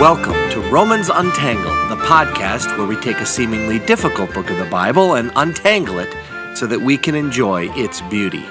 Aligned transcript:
Welcome 0.00 0.48
to 0.50 0.60
Romans 0.70 1.08
Untangled, 1.08 1.90
the 1.90 2.00
podcast 2.04 2.78
where 2.78 2.86
we 2.86 2.94
take 2.94 3.16
a 3.16 3.26
seemingly 3.26 3.80
difficult 3.80 4.32
book 4.32 4.48
of 4.48 4.56
the 4.56 4.64
Bible 4.66 5.14
and 5.14 5.32
untangle 5.34 5.98
it 5.98 6.14
so 6.56 6.68
that 6.68 6.80
we 6.80 6.96
can 6.96 7.16
enjoy 7.16 7.68
its 7.72 8.00
beauty. 8.02 8.44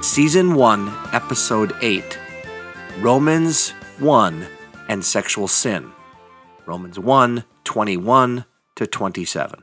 Season 0.00 0.54
1, 0.54 0.90
Episode 1.12 1.74
8 1.82 2.18
Romans 3.00 3.72
1 3.98 4.46
and 4.88 5.04
Sexual 5.04 5.48
Sin. 5.48 5.92
Romans 6.64 6.98
1 6.98 7.44
21 7.64 8.46
to 8.76 8.86
27. 8.86 9.62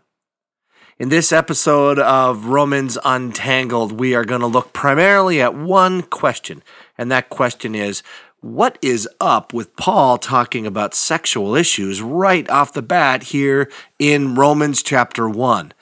In 1.00 1.10
this 1.10 1.32
episode 1.32 1.98
of 1.98 2.46
Romans 2.46 3.00
Untangled, 3.04 3.94
we 3.94 4.14
are 4.14 4.26
going 4.26 4.42
to 4.42 4.48
look 4.48 4.74
primarily 4.74 5.42
at 5.42 5.56
one 5.56 6.04
question, 6.04 6.62
and 7.00 7.12
that 7.12 7.30
question 7.30 7.74
is 7.74 8.04
what 8.42 8.80
is 8.82 9.08
up 9.20 9.54
with 9.54 9.76
Paul 9.76 10.18
talking 10.18 10.66
about 10.66 10.96
sexual 10.96 11.56
issues 11.56 12.02
right 12.02 12.50
off 12.50 12.74
the 12.74 12.82
bat 12.82 13.24
here 13.24 13.72
in 14.00 14.34
Romans 14.34 14.82
chapter 14.82 15.30
1? 15.30 15.74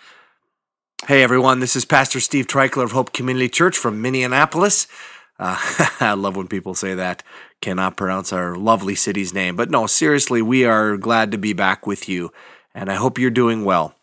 Hey 1.07 1.23
everyone, 1.23 1.61
this 1.61 1.77
is 1.77 1.85
Pastor 1.85 2.19
Steve 2.19 2.47
Treichler 2.47 2.83
of 2.83 2.91
Hope 2.91 3.13
Community 3.13 3.47
Church 3.47 3.77
from 3.77 4.01
Minneapolis. 4.01 4.87
Uh, 5.39 5.57
I 6.01 6.13
love 6.15 6.35
when 6.35 6.49
people 6.49 6.75
say 6.75 6.93
that. 6.95 7.23
Cannot 7.61 7.95
pronounce 7.95 8.33
our 8.33 8.57
lovely 8.57 8.95
city's 8.95 9.33
name. 9.33 9.55
But 9.55 9.69
no, 9.69 9.87
seriously, 9.87 10.41
we 10.41 10.65
are 10.65 10.97
glad 10.97 11.31
to 11.31 11.37
be 11.37 11.53
back 11.53 11.87
with 11.87 12.09
you, 12.09 12.33
and 12.75 12.91
I 12.91 12.95
hope 12.95 13.17
you're 13.17 13.31
doing 13.31 13.63
well. 13.63 13.95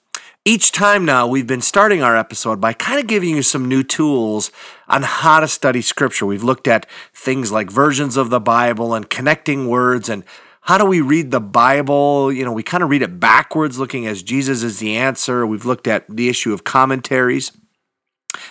Each 0.46 0.70
time 0.70 1.04
now, 1.04 1.26
we've 1.26 1.48
been 1.48 1.60
starting 1.60 2.04
our 2.04 2.16
episode 2.16 2.60
by 2.60 2.72
kind 2.72 3.00
of 3.00 3.08
giving 3.08 3.30
you 3.30 3.42
some 3.42 3.66
new 3.66 3.82
tools 3.82 4.52
on 4.86 5.02
how 5.02 5.40
to 5.40 5.48
study 5.48 5.82
Scripture. 5.82 6.24
We've 6.24 6.44
looked 6.44 6.68
at 6.68 6.86
things 7.12 7.50
like 7.50 7.68
versions 7.68 8.16
of 8.16 8.30
the 8.30 8.38
Bible 8.38 8.94
and 8.94 9.10
connecting 9.10 9.66
words 9.66 10.08
and 10.08 10.22
how 10.60 10.78
do 10.78 10.84
we 10.84 11.00
read 11.00 11.32
the 11.32 11.40
Bible? 11.40 12.32
You 12.32 12.44
know, 12.44 12.52
we 12.52 12.62
kind 12.62 12.84
of 12.84 12.90
read 12.90 13.02
it 13.02 13.18
backwards, 13.18 13.80
looking 13.80 14.06
as 14.06 14.22
Jesus 14.22 14.62
is 14.62 14.78
the 14.78 14.96
answer. 14.96 15.44
We've 15.44 15.64
looked 15.64 15.88
at 15.88 16.04
the 16.08 16.28
issue 16.28 16.52
of 16.52 16.62
commentaries, 16.62 17.50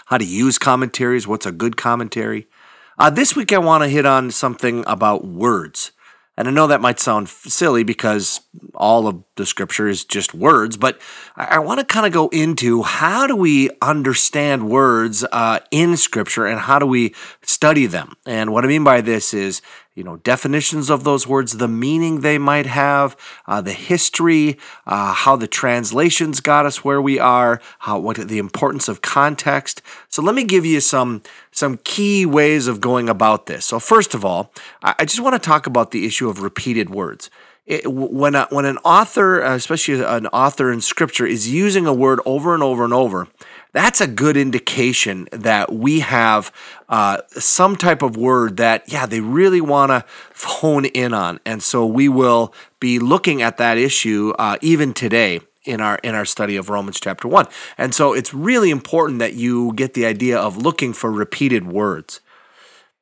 how 0.07 0.17
to 0.17 0.25
use 0.25 0.57
commentaries, 0.57 1.29
what's 1.29 1.45
a 1.45 1.51
good 1.53 1.77
commentary. 1.77 2.47
Uh, 2.99 3.09
this 3.09 3.37
week, 3.37 3.53
I 3.53 3.57
want 3.57 3.83
to 3.85 3.89
hit 3.89 4.05
on 4.05 4.31
something 4.31 4.83
about 4.85 5.25
words. 5.25 5.93
And 6.37 6.47
I 6.49 6.51
know 6.51 6.67
that 6.67 6.81
might 6.81 6.99
sound 6.99 7.29
silly 7.29 7.83
because 7.83 8.41
all 8.73 9.07
of 9.07 9.23
the 9.35 9.45
scripture 9.45 9.87
is 9.87 10.03
just 10.03 10.33
words, 10.33 10.75
but 10.75 10.99
I, 11.37 11.59
want 11.59 11.79
to 11.79 11.85
kind 11.85 12.05
of 12.05 12.11
go 12.11 12.27
into 12.29 12.83
how 12.83 13.25
do 13.25 13.35
we 13.35 13.69
understand 13.81 14.69
words 14.69 15.23
uh, 15.31 15.59
in 15.71 15.95
scripture 15.95 16.45
and 16.45 16.59
how 16.59 16.79
do 16.79 16.85
we 16.85 17.15
study 17.55 17.85
them? 17.85 18.15
And 18.25 18.51
what 18.51 18.65
I 18.65 18.67
mean 18.67 18.83
by 18.83 19.01
this 19.01 19.33
is 19.33 19.61
you 19.95 20.03
know, 20.03 20.17
definitions 20.17 20.89
of 20.89 21.05
those 21.05 21.25
words, 21.25 21.53
the 21.53 21.69
meaning 21.69 22.19
they 22.19 22.37
might 22.37 22.65
have, 22.65 23.15
uh, 23.47 23.61
the 23.61 23.71
history, 23.71 24.57
uh, 24.85 25.13
how 25.13 25.37
the 25.37 25.47
translations 25.47 26.41
got 26.41 26.65
us 26.65 26.83
where 26.83 27.01
we 27.01 27.17
are, 27.17 27.61
how 27.79 27.97
what 27.97 28.17
the 28.17 28.37
importance 28.37 28.89
of 28.89 29.01
context. 29.01 29.81
So 30.09 30.21
let 30.21 30.35
me 30.35 30.43
give 30.43 30.65
you 30.65 30.81
some 30.81 31.21
some 31.51 31.79
key 31.85 32.25
ways 32.25 32.67
of 32.67 32.81
going 32.81 33.07
about 33.07 33.45
this. 33.45 33.65
So 33.65 33.79
first 33.79 34.13
of 34.13 34.25
all, 34.25 34.51
I, 34.83 34.95
I 34.99 35.05
just 35.05 35.21
want 35.21 35.33
to 35.33 35.39
talk 35.39 35.65
about 35.65 35.91
the 35.91 36.05
issue 36.05 36.27
of 36.27 36.41
repeated 36.41 36.89
words. 36.89 37.29
It, 37.65 37.91
when 37.91 38.35
a, 38.35 38.47
when 38.51 38.65
an 38.65 38.77
author, 38.79 39.41
especially 39.41 40.03
an 40.03 40.27
author 40.27 40.71
in 40.71 40.81
scripture, 40.81 41.25
is 41.25 41.49
using 41.49 41.87
a 41.87 41.93
word 41.93 42.19
over 42.25 42.53
and 42.53 42.61
over 42.61 42.83
and 42.83 42.93
over, 42.93 43.27
that's 43.73 43.99
a 43.99 44.07
good 44.07 44.37
indication 44.37 45.27
that 45.31 45.73
we 45.73 46.01
have 46.01 46.51
uh, 46.89 47.21
some 47.29 47.75
type 47.75 48.03
of 48.03 48.15
word 48.15 48.57
that, 48.57 48.83
yeah, 48.87 49.05
they 49.05 49.19
really 49.19 49.61
want 49.61 49.89
to 49.89 50.05
hone 50.45 50.85
in 50.85 51.13
on. 51.13 51.39
And 51.43 51.63
so 51.63 51.85
we 51.85 52.07
will 52.07 52.53
be 52.79 52.99
looking 52.99 53.41
at 53.41 53.57
that 53.57 53.79
issue 53.79 54.33
uh, 54.37 54.57
even 54.61 54.93
today 54.93 55.41
in 55.65 55.81
our 55.81 55.95
in 56.03 56.15
our 56.15 56.25
study 56.25 56.55
of 56.55 56.69
Romans 56.69 56.99
chapter 56.99 57.27
1. 57.27 57.47
And 57.77 57.93
so 57.93 58.13
it's 58.13 58.33
really 58.33 58.69
important 58.69 59.19
that 59.19 59.33
you 59.33 59.73
get 59.73 59.93
the 59.93 60.05
idea 60.05 60.37
of 60.37 60.57
looking 60.57 60.93
for 60.93 61.11
repeated 61.11 61.67
words. 61.67 62.21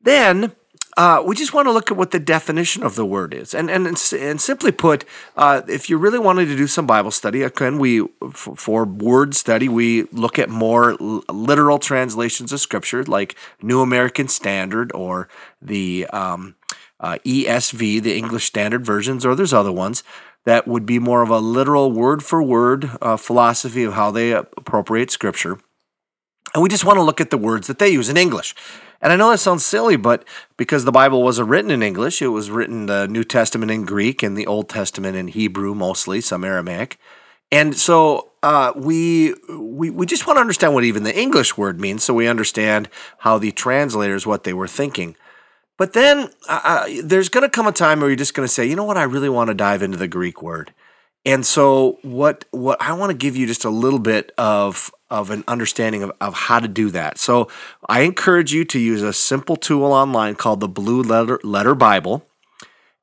Then 0.02 0.54
uh, 0.96 1.24
we 1.26 1.36
just 1.36 1.54
want 1.54 1.68
to 1.68 1.72
look 1.72 1.90
at 1.90 1.98
what 1.98 2.12
the 2.12 2.20
definition 2.20 2.84
of 2.84 2.96
the 2.96 3.06
word 3.06 3.34
is, 3.34 3.54
and 3.54 3.70
and 3.70 3.88
and 3.88 4.42
simply 4.42 4.72
put, 4.72 5.06
uh, 5.36 5.62
if 5.68 5.90
you 5.90 5.98
really 5.98 6.20
wanted 6.20 6.46
to 6.46 6.56
do 6.56 6.68
some 6.68 6.86
Bible 6.86 7.12
study, 7.12 7.42
again, 7.42 7.80
we 7.80 8.08
for 8.32 8.86
word 8.86 9.36
study 9.36 9.68
we 9.68 10.04
look 10.12 10.38
at 10.38 10.50
more 10.50 10.96
literal 11.00 11.80
translations 11.80 12.54
of 12.54 12.60
Scripture, 12.60 13.04
like 13.04 13.36
New 13.62 13.82
American 13.82 14.28
Standard 14.28 14.92
or 14.94 15.28
the 15.62 16.06
um, 16.08 16.56
uh, 17.00 17.18
ESV, 17.26 18.02
the 18.02 18.16
English 18.16 18.46
Standard 18.46 18.86
Versions, 18.86 19.26
or 19.26 19.36
there's 19.36 19.54
other 19.54 19.72
ones 19.72 20.04
that 20.46 20.68
would 20.68 20.86
be 20.86 21.00
more 21.00 21.22
of 21.22 21.30
a 21.30 21.40
literal 21.40 21.92
word 21.92 22.24
for 22.24 22.44
word 22.44 22.92
uh, 23.02 23.18
philosophy 23.18 23.84
of 23.84 23.94
how 23.94 24.12
they 24.12 24.32
appropriate 24.32 25.10
Scripture. 25.10 25.58
And 26.54 26.62
we 26.62 26.70
just 26.70 26.86
want 26.86 26.98
to 26.98 27.04
look 27.04 27.20
at 27.20 27.32
the 27.32 27.38
words 27.38 27.68
that 27.68 27.80
they 27.80 27.90
use 27.90 28.10
in 28.10 28.18
English. 28.18 28.54
And 29.04 29.12
I 29.12 29.18
know 29.18 29.30
that 29.32 29.40
sounds 29.40 29.66
silly, 29.66 29.98
but 29.98 30.24
because 30.56 30.86
the 30.86 30.92
Bible 30.92 31.24
wasn't 31.24 31.50
written 31.50 31.72
in 31.72 31.84
English, 31.84 32.22
it 32.22 32.30
was 32.30 32.50
written 32.50 32.86
the 32.86 33.06
New 33.06 33.26
Testament 33.26 33.70
in 33.70 33.84
Greek 33.84 34.24
and 34.24 34.38
the 34.38 34.48
Old 34.48 34.70
Testament 34.70 35.18
in 35.18 35.28
Hebrew 35.28 35.76
mostly, 35.76 36.22
some 36.22 36.46
Aramaic. 36.46 36.98
And 37.52 37.76
so 37.76 38.32
uh, 38.42 38.72
we, 38.78 39.36
we 39.50 39.90
we 39.90 40.06
just 40.06 40.26
want 40.26 40.38
to 40.38 40.42
understand 40.42 40.74
what 40.74 40.86
even 40.86 41.04
the 41.04 41.16
English 41.16 41.58
word 41.58 41.82
means, 41.82 42.06
so 42.06 42.14
we 42.14 42.28
understand 42.28 42.88
how 43.20 43.38
the 43.38 43.52
translators 43.52 44.26
what 44.26 44.46
they 44.46 44.54
were 44.54 44.70
thinking. 44.70 45.18
But 45.78 45.92
then 45.92 46.30
uh, 46.48 46.62
uh 46.64 46.86
there's 47.04 47.30
going 47.30 47.44
to 47.44 47.50
come 47.50 47.68
a 47.68 47.74
time 47.74 48.00
where 48.00 48.10
you're 48.10 48.16
just 48.16 48.34
going 48.34 48.48
to 48.48 48.54
say, 48.54 48.66
you 48.66 48.76
know 48.78 48.86
what, 48.86 48.98
I 48.98 49.04
really 49.04 49.30
want 49.30 49.50
to 49.50 49.54
dive 49.54 49.84
into 49.84 49.98
the 49.98 50.08
Greek 50.08 50.42
word. 50.42 50.74
And 51.26 51.46
so 51.46 52.00
what 52.04 52.46
what 52.52 52.82
I 52.82 52.94
want 52.94 53.12
to 53.12 53.18
give 53.18 53.36
you 53.36 53.48
just 53.48 53.66
a 53.66 53.70
little 53.70 54.00
bit 54.00 54.32
of 54.38 54.92
of 55.14 55.30
an 55.30 55.44
understanding 55.48 56.02
of, 56.02 56.12
of 56.20 56.34
how 56.34 56.60
to 56.60 56.68
do 56.68 56.90
that. 56.90 57.20
So 57.20 57.48
I 57.88 58.02
encourage 58.02 58.52
you 58.52 58.66
to 58.66 58.80
use 58.80 59.04
a 59.04 59.14
simple 59.14 59.56
tool 59.56 59.94
online 59.94 60.34
called 60.34 60.60
the 60.60 60.68
Blue 60.68 61.04
Letter, 61.04 61.40
Letter 61.44 61.76
Bible. 61.76 62.26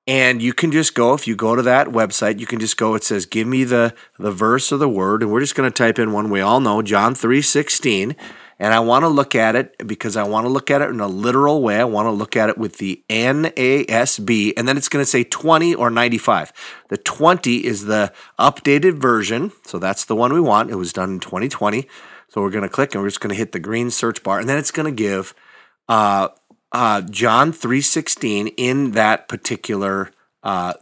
And 0.09 0.43
you 0.43 0.53
can 0.53 0.72
just 0.72 0.97
go, 0.97 1.15
if 1.15 1.28
you 1.28 1.37
go 1.37 1.54
to 1.54 1.62
that 1.62 1.88
website, 1.88 2.41
you 2.41 2.47
can 2.47 2.59
just 2.59 2.76
go, 2.76 2.97
it 2.97 3.04
says, 3.04 3.26
give 3.26 3.47
me 3.47 3.62
the, 3.62 3.94
the 4.19 4.32
verse 4.32 4.72
or 4.72 4.76
the 4.76 4.88
word. 4.88 5.22
And 5.22 5.31
we're 5.31 5.38
just 5.38 5.54
going 5.54 5.70
to 5.70 5.75
type 5.75 6.00
in 6.00 6.12
one 6.12 6.31
we 6.31 6.41
all 6.41 6.59
know, 6.59 6.82
John 6.82 7.15
3 7.15 7.41
16. 7.41 8.16
And 8.60 8.75
I 8.75 8.81
want 8.81 9.04
to 9.04 9.09
look 9.09 9.34
at 9.34 9.56
it 9.56 9.75
because 9.87 10.19
I 10.19 10.22
want 10.22 10.44
to 10.44 10.50
look 10.50 10.71
at 10.71 10.82
it 10.82 10.91
in 10.91 11.00
a 11.00 11.09
literal 11.09 11.62
way. 11.62 11.81
I 11.81 11.84
want 11.84 12.06
to 12.06 12.10
look 12.10 12.37
at 12.37 12.50
it 12.50 12.59
with 12.59 12.76
the 12.76 13.03
NASB, 13.09 14.53
and 14.54 14.69
then 14.69 14.76
it's 14.76 14.91
going 14.91 15.03
to 15.03 15.10
say 15.10 15.25
20 15.25 15.75
or 15.75 15.88
95. 15.88 16.53
The 16.91 16.99
20 16.99 17.65
is 17.65 17.87
the 17.87 18.12
updated 18.38 19.00
version, 19.00 19.53
so 19.65 19.78
that's 19.78 20.04
the 20.04 20.15
one 20.15 20.34
we 20.34 20.41
want. 20.43 20.70
It 20.70 20.75
was 20.75 20.93
done 20.93 21.10
in 21.10 21.20
2020. 21.20 21.88
So 22.28 22.43
we're 22.43 22.50
going 22.50 22.62
to 22.62 22.69
click 22.69 22.94
and 22.94 23.03
we're 23.03 23.09
just 23.09 23.20
going 23.20 23.31
to 23.31 23.38
hit 23.38 23.53
the 23.53 23.59
green 23.59 23.91
search 23.91 24.22
bar, 24.22 24.38
and 24.38 24.49
then 24.49 24.59
it's 24.59 24.70
going 24.70 24.87
to 24.87 25.03
give 25.03 25.34
uh, 25.88 26.28
uh, 26.70 27.00
John 27.00 27.53
3.16 27.53 28.53
in 28.59 28.93
that 28.93 29.26
particular 29.26 30.12
uh, 30.43 30.75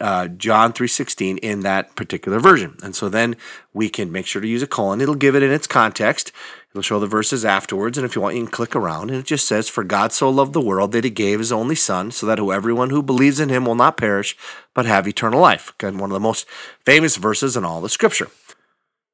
uh, 0.00 0.28
John 0.28 0.72
3.16 0.72 1.38
in 1.38 1.60
that 1.60 1.94
particular 1.94 2.40
version. 2.40 2.76
And 2.82 2.94
so 2.94 3.08
then 3.08 3.36
we 3.72 3.88
can 3.88 4.10
make 4.10 4.26
sure 4.26 4.42
to 4.42 4.48
use 4.48 4.62
a 4.62 4.66
colon. 4.66 5.00
It'll 5.00 5.14
give 5.14 5.36
it 5.36 5.42
in 5.42 5.52
its 5.52 5.66
context. 5.66 6.32
It'll 6.72 6.82
show 6.82 7.00
the 7.00 7.06
verses 7.06 7.44
afterwards, 7.46 7.96
and 7.96 8.04
if 8.04 8.14
you 8.14 8.20
want, 8.20 8.36
you 8.36 8.42
can 8.42 8.50
click 8.50 8.76
around. 8.76 9.10
And 9.10 9.18
it 9.18 9.26
just 9.26 9.48
says, 9.48 9.68
For 9.68 9.84
God 9.84 10.12
so 10.12 10.28
loved 10.28 10.52
the 10.52 10.60
world 10.60 10.92
that 10.92 11.04
he 11.04 11.10
gave 11.10 11.38
his 11.38 11.50
only 11.50 11.74
Son, 11.74 12.10
so 12.10 12.26
that 12.26 12.38
everyone 12.38 12.90
who 12.90 13.02
believes 13.02 13.40
in 13.40 13.48
him 13.48 13.64
will 13.64 13.74
not 13.74 13.96
perish, 13.96 14.36
but 14.74 14.84
have 14.84 15.08
eternal 15.08 15.40
life. 15.40 15.72
Again, 15.78 15.96
one 15.96 16.10
of 16.10 16.14
the 16.14 16.20
most 16.20 16.46
famous 16.84 17.16
verses 17.16 17.56
in 17.56 17.64
all 17.64 17.80
the 17.80 17.88
scripture. 17.88 18.28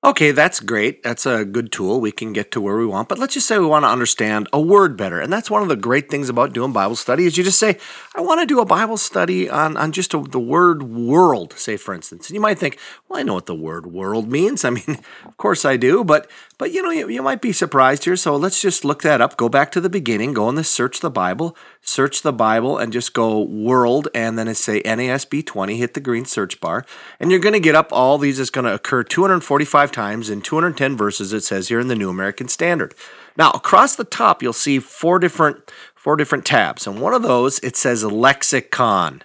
Okay, 0.04 0.32
that's 0.32 0.60
great. 0.60 1.02
That's 1.02 1.24
a 1.24 1.46
good 1.46 1.72
tool. 1.72 1.98
We 1.98 2.12
can 2.12 2.34
get 2.34 2.52
to 2.52 2.60
where 2.60 2.76
we 2.76 2.84
want. 2.84 3.08
But 3.08 3.18
let's 3.18 3.32
just 3.32 3.46
say 3.46 3.58
we 3.58 3.64
want 3.64 3.84
to 3.84 3.88
understand 3.88 4.50
a 4.52 4.60
word 4.60 4.98
better. 4.98 5.18
And 5.18 5.32
that's 5.32 5.50
one 5.50 5.62
of 5.62 5.68
the 5.68 5.76
great 5.76 6.10
things 6.10 6.28
about 6.28 6.52
doing 6.52 6.72
Bible 6.72 6.94
study 6.94 7.24
is 7.24 7.38
you 7.38 7.42
just 7.42 7.58
say, 7.58 7.78
I 8.14 8.20
want 8.20 8.40
to 8.40 8.46
do 8.46 8.60
a 8.60 8.66
Bible 8.66 8.98
study 8.98 9.48
on, 9.48 9.78
on 9.78 9.92
just 9.92 10.12
a, 10.12 10.20
the 10.20 10.38
word 10.38 10.82
world, 10.82 11.54
say 11.54 11.78
for 11.78 11.94
instance. 11.94 12.28
And 12.28 12.34
you 12.34 12.40
might 12.42 12.58
think, 12.58 12.78
well, 13.08 13.18
I 13.18 13.22
know 13.22 13.32
what 13.32 13.46
the 13.46 13.54
word 13.54 13.86
world 13.86 14.30
means. 14.30 14.62
I 14.62 14.68
mean, 14.68 14.84
of 15.24 15.38
course 15.38 15.64
I 15.64 15.78
do, 15.78 16.04
but 16.04 16.30
but 16.58 16.72
you 16.72 16.82
know, 16.82 16.90
you, 16.90 17.08
you 17.08 17.22
might 17.22 17.40
be 17.40 17.52
surprised 17.52 18.04
here. 18.04 18.16
So 18.16 18.36
let's 18.36 18.60
just 18.60 18.84
look 18.84 19.02
that 19.02 19.22
up. 19.22 19.38
Go 19.38 19.48
back 19.48 19.72
to 19.72 19.80
the 19.80 19.88
beginning, 19.88 20.34
go 20.34 20.48
in 20.50 20.54
the 20.54 20.64
search 20.64 21.00
the 21.00 21.10
Bible, 21.10 21.56
search 21.80 22.22
the 22.22 22.32
Bible 22.32 22.78
and 22.78 22.92
just 22.92 23.12
go 23.12 23.40
world 23.40 24.08
and 24.14 24.38
then 24.38 24.54
say 24.54 24.82
NASB 24.82 25.44
20, 25.44 25.76
hit 25.76 25.94
the 25.94 26.00
green 26.00 26.24
search 26.24 26.60
bar. 26.60 26.84
And 27.18 27.30
you're 27.30 27.40
going 27.40 27.54
to 27.54 27.60
get 27.60 27.74
up 27.74 27.88
all 27.92 28.18
these. 28.18 28.38
It's 28.38 28.50
going 28.50 28.66
to 28.66 28.74
occur 28.74 29.02
245 29.02 29.90
times 29.94 30.28
in 30.28 30.42
210 30.42 30.96
verses, 30.96 31.32
it 31.32 31.44
says 31.44 31.68
here 31.68 31.80
in 31.80 31.88
the 31.88 31.94
New 31.94 32.10
American 32.10 32.48
Standard. 32.48 32.94
Now, 33.36 33.50
across 33.52 33.96
the 33.96 34.04
top, 34.04 34.42
you'll 34.42 34.52
see 34.52 34.78
four 34.78 35.18
different 35.18 35.70
four 35.94 36.16
different 36.16 36.44
tabs. 36.44 36.86
And 36.86 37.00
one 37.00 37.14
of 37.14 37.22
those, 37.22 37.58
it 37.60 37.76
says 37.76 38.04
lexicon. 38.04 39.22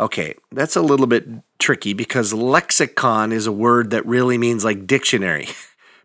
Okay, 0.00 0.34
that's 0.50 0.76
a 0.76 0.82
little 0.82 1.06
bit 1.06 1.26
tricky 1.58 1.92
because 1.92 2.32
lexicon 2.32 3.32
is 3.32 3.46
a 3.46 3.52
word 3.52 3.90
that 3.90 4.06
really 4.06 4.38
means 4.38 4.64
like 4.64 4.86
dictionary. 4.86 5.48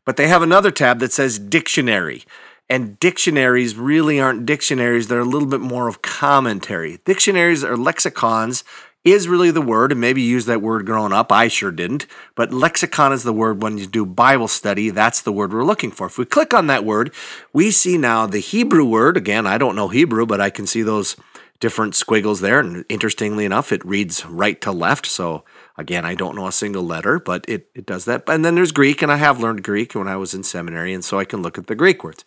But 0.04 0.18
they 0.18 0.28
have 0.28 0.42
another 0.42 0.72
tab 0.72 0.98
that 1.00 1.14
says 1.14 1.38
dictionary. 1.38 2.24
And 2.68 2.98
dictionaries 3.00 3.76
really 3.76 4.20
aren't 4.20 4.48
dictionaries, 4.48 5.08
they're 5.08 5.20
a 5.20 5.26
little 5.26 5.48
bit 5.48 5.62
more 5.62 5.88
of 5.88 6.02
commentary. 6.02 7.00
Dictionaries 7.06 7.64
are 7.64 7.78
lexicons 7.78 8.64
is 9.04 9.28
really 9.28 9.52
the 9.52 9.62
word, 9.62 9.92
and 9.92 10.00
maybe 10.00 10.22
you 10.22 10.30
used 10.30 10.48
that 10.48 10.62
word 10.62 10.86
growing 10.86 11.12
up. 11.12 11.32
I 11.32 11.48
sure 11.48 11.72
didn't. 11.72 12.06
But 12.36 12.54
lexicon 12.54 13.14
is 13.14 13.24
the 13.24 13.34
word 13.34 13.62
when 13.62 13.78
you 13.78 13.88
do 13.88 14.06
Bible 14.06 14.48
study. 14.48 14.90
That's 14.90 15.22
the 15.22 15.32
word 15.32 15.54
we're 15.54 15.64
looking 15.64 15.92
for. 15.92 16.08
If 16.08 16.18
we 16.18 16.26
click 16.26 16.54
on 16.54 16.68
that 16.68 16.86
word, 16.86 17.14
we 17.52 17.72
see 17.72 17.98
now 17.98 18.28
the 18.28 18.40
Hebrew 18.40 18.86
word. 18.86 19.18
Again, 19.18 19.48
I 19.48 19.58
don't 19.58 19.76
know 19.76 19.88
Hebrew, 19.88 20.26
but 20.26 20.40
I 20.40 20.52
can 20.52 20.68
see 20.68 20.84
those 20.84 21.16
different 21.60 21.96
squiggles 21.96 22.42
there. 22.42 22.60
And 22.60 22.86
interestingly 22.90 23.46
enough, 23.46 23.72
it 23.72 23.86
reads 23.86 24.26
right 24.26 24.60
to 24.62 24.72
left. 24.72 25.06
So 25.06 25.46
again, 25.78 26.06
I 26.06 26.14
don't 26.16 26.36
know 26.36 26.48
a 26.48 26.52
single 26.52 26.84
letter, 26.84 27.20
but 27.20 27.46
it, 27.48 27.70
it 27.74 27.86
does 27.86 28.06
that. 28.06 28.24
And 28.28 28.46
then 28.46 28.56
there's 28.56 28.72
Greek, 28.72 29.02
and 29.02 29.12
I 29.12 29.18
have 29.18 29.40
learned 29.40 29.64
Greek 29.64 29.96
when 29.96 30.08
I 30.08 30.18
was 30.18 30.34
in 30.34 30.44
seminary, 30.44 30.94
and 30.94 31.06
so 31.06 31.18
I 31.18 31.26
can 31.26 31.42
look 31.42 31.58
at 31.58 31.68
the 31.68 31.76
Greek 31.76 32.04
words. 32.04 32.26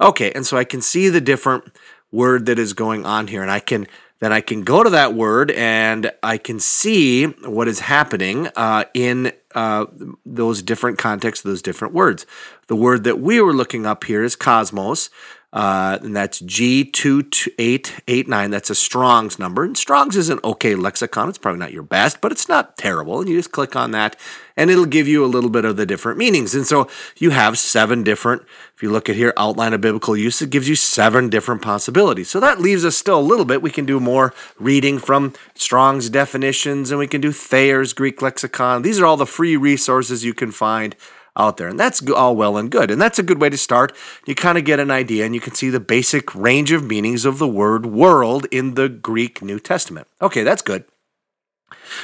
Okay, 0.00 0.32
and 0.32 0.46
so 0.46 0.56
I 0.56 0.64
can 0.64 0.80
see 0.80 1.08
the 1.08 1.20
different 1.20 1.64
word 2.12 2.46
that 2.46 2.58
is 2.58 2.72
going 2.72 3.04
on 3.04 3.26
here, 3.26 3.42
and 3.42 3.50
I 3.50 3.60
can 3.60 3.86
then 4.24 4.32
I 4.32 4.40
can 4.40 4.62
go 4.62 4.82
to 4.82 4.90
that 4.90 5.12
word 5.12 5.50
and 5.50 6.10
I 6.22 6.38
can 6.38 6.58
see 6.58 7.26
what 7.26 7.68
is 7.68 7.80
happening 7.80 8.48
uh, 8.56 8.84
in 8.94 9.32
uh, 9.54 9.86
those 10.24 10.62
different 10.62 10.96
contexts, 10.98 11.44
those 11.44 11.60
different 11.60 11.92
words. 11.92 12.24
The 12.68 12.76
word 12.76 13.04
that 13.04 13.20
we 13.20 13.40
were 13.40 13.52
looking 13.52 13.84
up 13.84 14.04
here 14.04 14.24
is 14.24 14.34
cosmos. 14.34 15.10
Uh, 15.54 15.98
and 16.02 16.14
that's 16.16 16.42
G2889. 16.42 18.50
That's 18.50 18.70
a 18.70 18.74
Strong's 18.74 19.38
number. 19.38 19.62
And 19.62 19.78
Strong's 19.78 20.16
is 20.16 20.28
an 20.28 20.40
okay 20.42 20.74
lexicon. 20.74 21.28
It's 21.28 21.38
probably 21.38 21.60
not 21.60 21.72
your 21.72 21.84
best, 21.84 22.20
but 22.20 22.32
it's 22.32 22.48
not 22.48 22.76
terrible. 22.76 23.20
And 23.20 23.28
you 23.28 23.36
just 23.36 23.52
click 23.52 23.76
on 23.76 23.92
that, 23.92 24.16
and 24.56 24.68
it'll 24.68 24.84
give 24.84 25.06
you 25.06 25.24
a 25.24 25.26
little 25.26 25.50
bit 25.50 25.64
of 25.64 25.76
the 25.76 25.86
different 25.86 26.18
meanings. 26.18 26.56
And 26.56 26.66
so 26.66 26.88
you 27.18 27.30
have 27.30 27.56
seven 27.56 28.02
different, 28.02 28.42
if 28.74 28.82
you 28.82 28.90
look 28.90 29.08
at 29.08 29.14
here, 29.14 29.32
outline 29.36 29.72
of 29.72 29.80
biblical 29.80 30.16
use, 30.16 30.42
it 30.42 30.50
gives 30.50 30.68
you 30.68 30.74
seven 30.74 31.30
different 31.30 31.62
possibilities. 31.62 32.28
So 32.28 32.40
that 32.40 32.60
leaves 32.60 32.84
us 32.84 32.96
still 32.96 33.20
a 33.20 33.22
little 33.22 33.44
bit. 33.44 33.62
We 33.62 33.70
can 33.70 33.86
do 33.86 34.00
more 34.00 34.34
reading 34.58 34.98
from 34.98 35.34
Strong's 35.54 36.10
definitions, 36.10 36.90
and 36.90 36.98
we 36.98 37.06
can 37.06 37.20
do 37.20 37.30
Thayer's 37.30 37.92
Greek 37.92 38.20
lexicon. 38.20 38.82
These 38.82 38.98
are 38.98 39.06
all 39.06 39.16
the 39.16 39.24
free 39.24 39.56
resources 39.56 40.24
you 40.24 40.34
can 40.34 40.50
find 40.50 40.96
out 41.36 41.56
there. 41.56 41.68
And 41.68 41.78
that's 41.78 42.06
all 42.10 42.36
well 42.36 42.56
and 42.56 42.70
good. 42.70 42.90
And 42.90 43.00
that's 43.00 43.18
a 43.18 43.22
good 43.22 43.40
way 43.40 43.50
to 43.50 43.56
start. 43.56 43.94
You 44.26 44.34
kind 44.34 44.58
of 44.58 44.64
get 44.64 44.80
an 44.80 44.90
idea 44.90 45.24
and 45.24 45.34
you 45.34 45.40
can 45.40 45.54
see 45.54 45.70
the 45.70 45.80
basic 45.80 46.34
range 46.34 46.72
of 46.72 46.84
meanings 46.84 47.24
of 47.24 47.38
the 47.38 47.48
word 47.48 47.86
world 47.86 48.46
in 48.50 48.74
the 48.74 48.88
Greek 48.88 49.42
New 49.42 49.58
Testament. 49.58 50.06
Okay, 50.22 50.42
that's 50.42 50.62
good. 50.62 50.84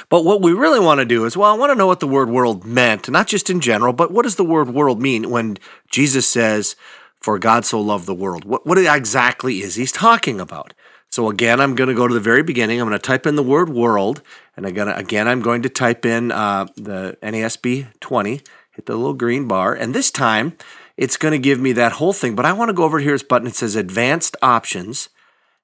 But 0.08 0.24
what 0.24 0.42
we 0.42 0.52
really 0.52 0.80
want 0.80 0.98
to 0.98 1.04
do 1.04 1.24
is, 1.24 1.36
well, 1.36 1.52
I 1.52 1.56
want 1.56 1.70
to 1.70 1.76
know 1.76 1.86
what 1.86 2.00
the 2.00 2.08
word 2.08 2.28
world 2.28 2.64
meant, 2.64 3.08
not 3.08 3.26
just 3.26 3.50
in 3.50 3.60
general, 3.60 3.92
but 3.92 4.10
what 4.10 4.22
does 4.22 4.36
the 4.36 4.44
word 4.44 4.70
world 4.70 5.00
mean 5.00 5.30
when 5.30 5.58
Jesus 5.90 6.28
says, 6.28 6.76
for 7.20 7.38
God 7.38 7.64
so 7.64 7.80
loved 7.80 8.06
the 8.06 8.14
world? 8.14 8.44
What, 8.44 8.66
what 8.66 8.78
exactly 8.78 9.60
is 9.60 9.76
he 9.76 9.86
talking 9.86 10.40
about? 10.40 10.74
So 11.10 11.28
again, 11.28 11.60
I'm 11.60 11.74
going 11.74 11.88
to 11.88 11.94
go 11.94 12.06
to 12.06 12.14
the 12.14 12.20
very 12.20 12.42
beginning. 12.42 12.80
I'm 12.80 12.88
going 12.88 12.98
to 12.98 13.04
type 13.04 13.26
in 13.26 13.34
the 13.34 13.42
word 13.42 13.68
world, 13.68 14.22
and 14.56 14.64
I'm 14.64 14.74
gonna, 14.74 14.94
again, 14.94 15.26
I'm 15.26 15.40
going 15.40 15.62
to 15.62 15.68
type 15.68 16.06
in 16.06 16.30
uh, 16.30 16.66
the 16.76 17.18
NASB 17.22 17.88
20, 18.00 18.40
hit 18.80 18.86
the 18.86 18.96
little 18.96 19.14
green 19.14 19.46
bar, 19.46 19.74
and 19.74 19.94
this 19.94 20.10
time 20.10 20.56
it's 20.96 21.18
going 21.18 21.32
to 21.32 21.38
give 21.38 21.60
me 21.60 21.72
that 21.72 21.92
whole 21.92 22.14
thing. 22.14 22.34
But 22.34 22.46
I 22.46 22.52
want 22.52 22.70
to 22.70 22.74
go 22.74 22.84
over 22.84 22.98
here. 22.98 23.12
This 23.12 23.22
button. 23.22 23.48
It 23.48 23.54
says 23.54 23.76
Advanced 23.76 24.36
Options, 24.40 25.10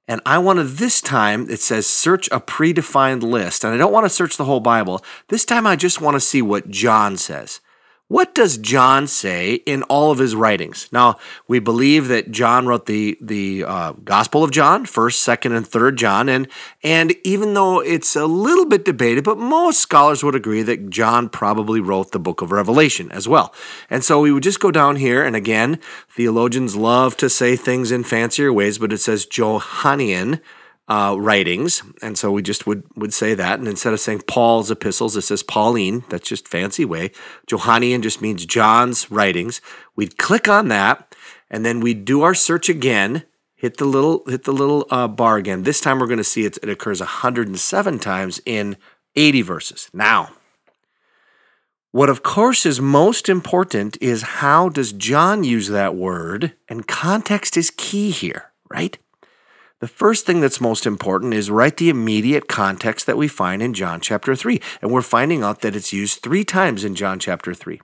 and 0.06 0.20
I 0.26 0.36
want 0.38 0.58
to 0.58 0.64
this 0.64 1.00
time 1.00 1.48
it 1.48 1.60
says 1.60 1.86
Search 1.86 2.28
a 2.28 2.40
predefined 2.40 3.22
list, 3.22 3.64
and 3.64 3.72
I 3.72 3.78
don't 3.78 3.92
want 3.92 4.04
to 4.04 4.10
search 4.10 4.36
the 4.36 4.44
whole 4.44 4.60
Bible. 4.60 5.02
This 5.28 5.46
time 5.46 5.66
I 5.66 5.76
just 5.76 6.00
want 6.00 6.14
to 6.14 6.20
see 6.20 6.42
what 6.42 6.70
John 6.70 7.16
says. 7.16 7.60
What 8.08 8.36
does 8.36 8.56
John 8.56 9.08
say 9.08 9.54
in 9.66 9.82
all 9.84 10.12
of 10.12 10.18
his 10.18 10.36
writings? 10.36 10.88
Now, 10.92 11.16
we 11.48 11.58
believe 11.58 12.06
that 12.06 12.30
John 12.30 12.66
wrote 12.66 12.86
the 12.86 13.18
the 13.20 13.64
uh, 13.64 13.92
Gospel 14.04 14.44
of 14.44 14.52
John, 14.52 14.86
first, 14.86 15.24
second, 15.24 15.54
and 15.54 15.66
third 15.66 15.98
John, 15.98 16.28
and 16.28 16.46
and 16.84 17.14
even 17.24 17.54
though 17.54 17.80
it's 17.80 18.14
a 18.14 18.26
little 18.26 18.64
bit 18.64 18.84
debated, 18.84 19.24
but 19.24 19.38
most 19.38 19.80
scholars 19.80 20.22
would 20.22 20.36
agree 20.36 20.62
that 20.62 20.88
John 20.88 21.28
probably 21.28 21.80
wrote 21.80 22.12
the 22.12 22.20
Book 22.20 22.42
of 22.42 22.52
Revelation 22.52 23.10
as 23.10 23.26
well. 23.26 23.52
And 23.90 24.04
so 24.04 24.20
we 24.20 24.30
would 24.30 24.44
just 24.44 24.60
go 24.60 24.70
down 24.70 24.96
here, 24.96 25.24
and 25.24 25.34
again, 25.34 25.80
theologians 26.08 26.76
love 26.76 27.16
to 27.16 27.28
say 27.28 27.56
things 27.56 27.90
in 27.90 28.04
fancier 28.04 28.52
ways, 28.52 28.78
but 28.78 28.92
it 28.92 28.98
says 28.98 29.26
Johannine 29.26 30.40
uh, 30.88 31.16
writings, 31.18 31.82
and 32.00 32.16
so 32.16 32.30
we 32.30 32.42
just 32.42 32.66
would 32.66 32.84
would 32.94 33.12
say 33.12 33.34
that. 33.34 33.58
And 33.58 33.66
instead 33.66 33.92
of 33.92 34.00
saying 34.00 34.22
Paul's 34.28 34.70
epistles, 34.70 35.16
it 35.16 35.22
says 35.22 35.42
Pauline. 35.42 36.04
That's 36.10 36.28
just 36.28 36.46
fancy 36.46 36.84
way. 36.84 37.10
Johannine 37.46 38.02
just 38.02 38.22
means 38.22 38.46
John's 38.46 39.10
writings. 39.10 39.60
We'd 39.96 40.16
click 40.16 40.48
on 40.48 40.68
that, 40.68 41.14
and 41.50 41.64
then 41.64 41.80
we'd 41.80 42.04
do 42.04 42.22
our 42.22 42.34
search 42.34 42.68
again. 42.68 43.24
Hit 43.56 43.78
the 43.78 43.84
little 43.84 44.22
hit 44.26 44.44
the 44.44 44.52
little 44.52 44.86
uh, 44.90 45.08
bar 45.08 45.36
again. 45.36 45.64
This 45.64 45.80
time 45.80 45.98
we're 45.98 46.06
going 46.06 46.18
to 46.18 46.24
see 46.24 46.44
it, 46.44 46.58
it 46.62 46.68
occurs 46.68 47.00
107 47.00 47.98
times 47.98 48.40
in 48.44 48.76
80 49.16 49.42
verses. 49.42 49.90
Now, 49.92 50.30
what 51.90 52.10
of 52.10 52.22
course 52.22 52.64
is 52.64 52.80
most 52.80 53.28
important 53.28 53.96
is 54.00 54.22
how 54.22 54.68
does 54.68 54.92
John 54.92 55.42
use 55.42 55.68
that 55.68 55.96
word, 55.96 56.52
and 56.68 56.86
context 56.86 57.56
is 57.56 57.72
key 57.76 58.10
here, 58.10 58.52
right? 58.70 58.98
The 59.78 59.88
first 59.88 60.24
thing 60.24 60.40
that's 60.40 60.60
most 60.60 60.86
important 60.86 61.34
is 61.34 61.50
write 61.50 61.76
the 61.76 61.90
immediate 61.90 62.48
context 62.48 63.04
that 63.06 63.18
we 63.18 63.28
find 63.28 63.62
in 63.62 63.74
John 63.74 64.00
chapter 64.00 64.34
3. 64.34 64.60
And 64.80 64.90
we're 64.90 65.02
finding 65.02 65.42
out 65.42 65.60
that 65.60 65.76
it's 65.76 65.92
used 65.92 66.22
three 66.22 66.44
times 66.44 66.82
in 66.82 66.94
John 66.94 67.18
chapter 67.18 67.52
3. 67.52 67.80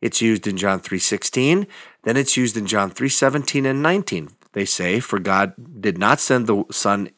It's 0.00 0.20
used 0.20 0.46
in 0.46 0.56
John 0.56 0.80
3:16, 0.80 1.66
then 2.02 2.16
it's 2.16 2.36
used 2.36 2.56
in 2.56 2.66
John 2.66 2.90
3:17 2.90 3.64
and 3.66 3.82
19. 3.82 4.30
They 4.52 4.64
say, 4.64 5.00
"For 5.00 5.18
God 5.18 5.54
did 5.80 5.96
not 5.96 6.20
send 6.20 6.46
the 6.46 6.64
Son 6.70 7.08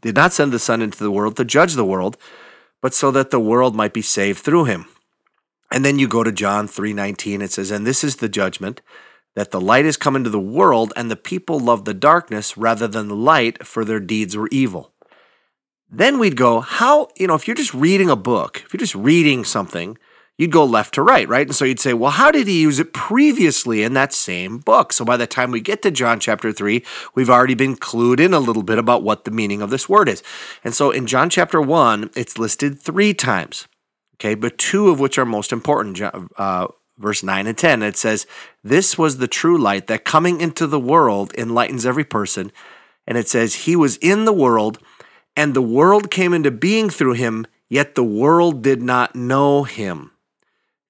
did 0.00 0.14
not 0.14 0.32
send 0.32 0.52
the 0.52 0.60
Son 0.60 0.80
into 0.80 0.98
the 0.98 1.10
world 1.10 1.36
to 1.36 1.44
judge 1.44 1.74
the 1.74 1.84
world, 1.84 2.16
but 2.80 2.94
so 2.94 3.10
that 3.10 3.30
the 3.30 3.40
world 3.40 3.74
might 3.74 3.92
be 3.92 4.02
saved 4.02 4.38
through 4.38 4.64
him." 4.64 4.86
And 5.70 5.84
then 5.84 5.98
you 5.98 6.06
go 6.06 6.22
to 6.22 6.32
John 6.32 6.68
3:19, 6.68 7.42
it 7.42 7.52
says, 7.52 7.72
"And 7.72 7.84
this 7.84 8.04
is 8.04 8.16
the 8.16 8.28
judgment 8.28 8.80
that 9.34 9.50
the 9.50 9.60
light 9.60 9.84
has 9.84 9.96
come 9.96 10.16
into 10.16 10.30
the 10.30 10.40
world, 10.40 10.92
and 10.96 11.10
the 11.10 11.16
people 11.16 11.60
love 11.60 11.84
the 11.84 11.94
darkness 11.94 12.56
rather 12.56 12.88
than 12.88 13.08
the 13.08 13.16
light, 13.16 13.66
for 13.66 13.84
their 13.84 14.00
deeds 14.00 14.36
were 14.36 14.48
evil. 14.50 14.92
Then 15.90 16.18
we'd 16.18 16.36
go, 16.36 16.60
how, 16.60 17.08
you 17.16 17.26
know, 17.26 17.34
if 17.34 17.46
you're 17.46 17.54
just 17.54 17.72
reading 17.72 18.10
a 18.10 18.16
book, 18.16 18.62
if 18.64 18.72
you're 18.72 18.78
just 18.78 18.94
reading 18.94 19.44
something, 19.44 19.96
you'd 20.38 20.52
go 20.52 20.64
left 20.64 20.94
to 20.94 21.02
right, 21.02 21.28
right? 21.28 21.46
And 21.46 21.54
so 21.54 21.64
you'd 21.64 21.80
say, 21.80 21.92
well, 21.92 22.12
how 22.12 22.30
did 22.30 22.46
he 22.46 22.60
use 22.60 22.78
it 22.78 22.92
previously 22.92 23.82
in 23.82 23.94
that 23.94 24.12
same 24.12 24.58
book? 24.58 24.92
So 24.92 25.04
by 25.04 25.16
the 25.16 25.26
time 25.26 25.50
we 25.50 25.60
get 25.60 25.82
to 25.82 25.90
John 25.90 26.20
chapter 26.20 26.52
3, 26.52 26.84
we've 27.14 27.28
already 27.28 27.54
been 27.54 27.76
clued 27.76 28.20
in 28.20 28.32
a 28.32 28.38
little 28.38 28.62
bit 28.62 28.78
about 28.78 29.02
what 29.02 29.24
the 29.24 29.30
meaning 29.30 29.60
of 29.60 29.70
this 29.70 29.88
word 29.88 30.08
is. 30.08 30.22
And 30.62 30.74
so 30.74 30.90
in 30.90 31.06
John 31.06 31.28
chapter 31.28 31.60
1, 31.60 32.10
it's 32.14 32.38
listed 32.38 32.80
three 32.80 33.12
times, 33.12 33.66
okay, 34.16 34.34
but 34.34 34.58
two 34.58 34.88
of 34.88 35.00
which 35.00 35.18
are 35.18 35.26
most 35.26 35.52
important. 35.52 36.00
Uh, 36.00 36.68
verse 36.98 37.22
9 37.22 37.46
and 37.46 37.56
10. 37.56 37.82
It 37.82 37.96
says, 37.96 38.26
This 38.62 38.98
was 38.98 39.18
the 39.18 39.28
true 39.28 39.56
light 39.56 39.86
that 39.86 40.04
coming 40.04 40.40
into 40.40 40.66
the 40.66 40.80
world 40.80 41.32
enlightens 41.38 41.86
every 41.86 42.04
person. 42.04 42.52
And 43.06 43.16
it 43.16 43.28
says, 43.28 43.66
He 43.66 43.76
was 43.76 43.96
in 43.98 44.24
the 44.24 44.32
world, 44.32 44.78
and 45.36 45.54
the 45.54 45.62
world 45.62 46.10
came 46.10 46.34
into 46.34 46.50
being 46.50 46.90
through 46.90 47.14
him, 47.14 47.46
yet 47.68 47.94
the 47.94 48.04
world 48.04 48.62
did 48.62 48.82
not 48.82 49.16
know 49.16 49.62
him. 49.62 50.12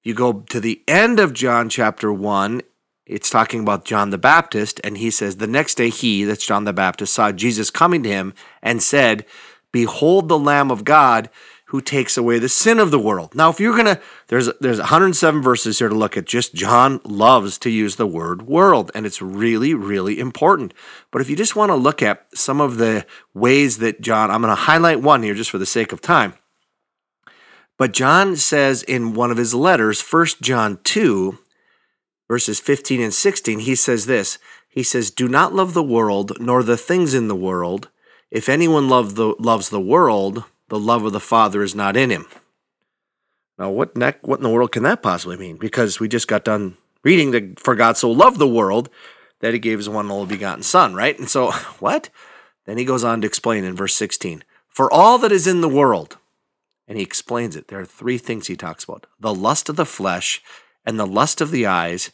You 0.03 0.15
go 0.15 0.41
to 0.41 0.61
the 0.61 0.83
end 0.89 1.21
of 1.21 1.35
John 1.35 1.69
chapter 1.69 2.13
1, 2.13 2.63
it's 3.07 3.31
talking 3.31 3.61
about 3.61 3.85
John 3.85 4.11
the 4.11 4.19
Baptist, 4.19 4.81
and 4.85 4.99
he 4.99 5.11
says, 5.11 5.37
The 5.37 5.47
next 5.47 5.77
day 5.77 5.91
he, 5.91 6.25
that's 6.25 6.47
John 6.47 6.65
the 6.65 6.73
Baptist, 6.73 7.15
saw 7.15 7.33
Jesus 7.33 7.71
coming 7.71 8.03
to 8.03 8.09
him 8.09 8.35
and 8.63 8.83
said, 8.83 9.25
Behold 9.73 10.29
the 10.29 10.39
Lamb 10.39 10.71
of 10.71 10.85
God 10.85 11.31
who 11.69 11.83
takes 11.83 12.17
away 12.17 12.39
the 12.39 12.49
sin 12.49 12.79
of 12.79 12.91
the 12.91 12.99
world. 12.99 13.35
Now, 13.35 13.51
if 13.51 13.61
you're 13.61 13.77
gonna, 13.77 14.01
there's 14.29 14.49
there's 14.59 14.79
107 14.79 15.43
verses 15.43 15.79
here 15.79 15.91
to 15.91 15.95
look 15.95 16.17
at. 16.17 16.25
Just 16.25 16.55
John 16.55 16.99
loves 17.05 17.59
to 17.59 17.71
use 17.71 17.97
the 17.97 18.07
word 18.07 18.43
world, 18.43 18.91
and 18.95 19.05
it's 19.05 19.21
really 19.21 19.75
really 19.75 20.19
important. 20.19 20.73
But 21.11 21.21
if 21.21 21.29
you 21.29 21.37
just 21.37 21.57
want 21.57 21.69
to 21.71 21.77
look 21.77 22.03
at 22.03 22.27
some 22.35 22.61
of 22.61 22.79
the 22.79 23.05
ways 23.35 23.79
that 23.79 24.01
John, 24.01 24.31
I'm 24.31 24.41
going 24.41 24.55
to 24.55 24.63
highlight 24.63 25.03
one 25.03 25.23
here 25.23 25.35
just 25.35 25.51
for 25.51 25.59
the 25.59 25.67
sake 25.67 25.93
of 25.93 26.01
time. 26.01 26.35
But 27.77 27.93
John 27.93 28.37
says 28.37 28.83
in 28.83 29.13
one 29.13 29.31
of 29.31 29.37
his 29.37 29.55
letters, 29.55 30.01
1 30.01 30.27
John 30.41 30.81
2, 30.85 31.39
verses 32.29 32.61
15 32.61 33.01
and 33.01 33.15
16, 33.15 33.61
he 33.61 33.75
says 33.75 34.07
this. 34.07 34.39
He 34.71 34.83
says, 34.83 35.11
"Do 35.11 35.29
not 35.29 35.55
love 35.55 35.75
the 35.75 35.83
world 35.83 36.33
nor 36.41 36.63
the 36.63 36.79
things 36.79 37.13
in 37.13 37.29
the 37.29 37.37
world. 37.37 37.89
If 38.31 38.49
anyone 38.49 38.89
love 38.89 39.17
the, 39.17 39.35
loves 39.39 39.69
the 39.69 39.81
world, 39.81 40.45
the 40.69 40.79
love 40.79 41.05
of 41.05 41.13
the 41.13 41.21
Father 41.21 41.63
is 41.63 41.75
not 41.75 41.97
in 41.97 42.11
him. 42.11 42.27
Now, 43.59 43.71
what 43.71 43.97
neck, 43.97 44.27
what 44.27 44.39
in 44.39 44.45
the 44.45 44.51
world 44.51 44.73
can 44.73 44.85
that 44.85 45.03
possibly 45.03 45.37
mean? 45.37 45.57
Because 45.57 45.99
we 45.99 46.09
just 46.09 46.29
got 46.29 46.45
done 46.45 46.77
reading 47.03 47.33
that 47.33 47.59
for 47.59 47.75
God 47.75 47.97
so 47.97 48.11
loved 48.11 48.39
the 48.39 48.47
world 48.47 48.89
that 49.41 49.53
he 49.53 49.59
gave 49.59 49.79
his 49.79 49.89
one 49.89 50.11
only 50.11 50.27
begotten 50.27 50.63
Son, 50.63 50.95
right? 50.95 51.19
And 51.19 51.29
so, 51.29 51.51
what? 51.81 52.11
Then 52.67 52.79
he 52.79 52.85
goes 52.85 53.05
on 53.05 53.21
to 53.21 53.27
explain 53.27 53.65
in 53.65 53.75
verse 53.75 53.95
16 53.95 54.45
For 54.69 54.93
all 54.93 55.19
that 55.19 55.33
is 55.33 55.47
in 55.47 55.61
the 55.61 55.69
world, 55.69 56.19
and 56.87 56.97
he 56.97 57.05
explains 57.05 57.57
it, 57.57 57.69
there 57.69 57.81
are 57.81 57.87
three 57.87 58.19
things 58.19 58.47
he 58.47 58.57
talks 58.57 58.85
about 58.85 59.07
the 59.19 59.35
lust 59.35 59.69
of 59.69 59.77
the 59.77 59.87
flesh, 59.87 60.43
and 60.85 60.99
the 60.99 61.07
lust 61.07 61.41
of 61.41 61.51
the 61.51 61.67
eyes, 61.67 62.11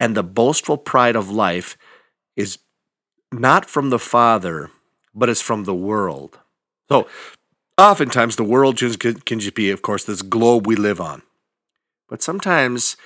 and 0.00 0.16
the 0.16 0.22
boastful 0.22 0.78
pride 0.78 1.16
of 1.16 1.30
life 1.30 1.76
is 2.36 2.58
not 3.32 3.66
from 3.66 3.90
the 3.90 3.98
Father, 3.98 4.70
but 5.14 5.28
is 5.28 5.42
from 5.42 5.64
the 5.64 5.74
world. 5.74 6.38
So 6.88 7.06
oftentimes 7.78 8.36
the 8.36 8.44
world 8.44 8.76
can, 8.76 9.20
can 9.20 9.40
just 9.40 9.54
be, 9.54 9.70
of 9.70 9.82
course, 9.82 10.04
this 10.04 10.22
globe 10.22 10.66
we 10.66 10.76
live 10.76 11.00
on. 11.00 11.22
But 12.08 12.22
sometimes, 12.22 12.96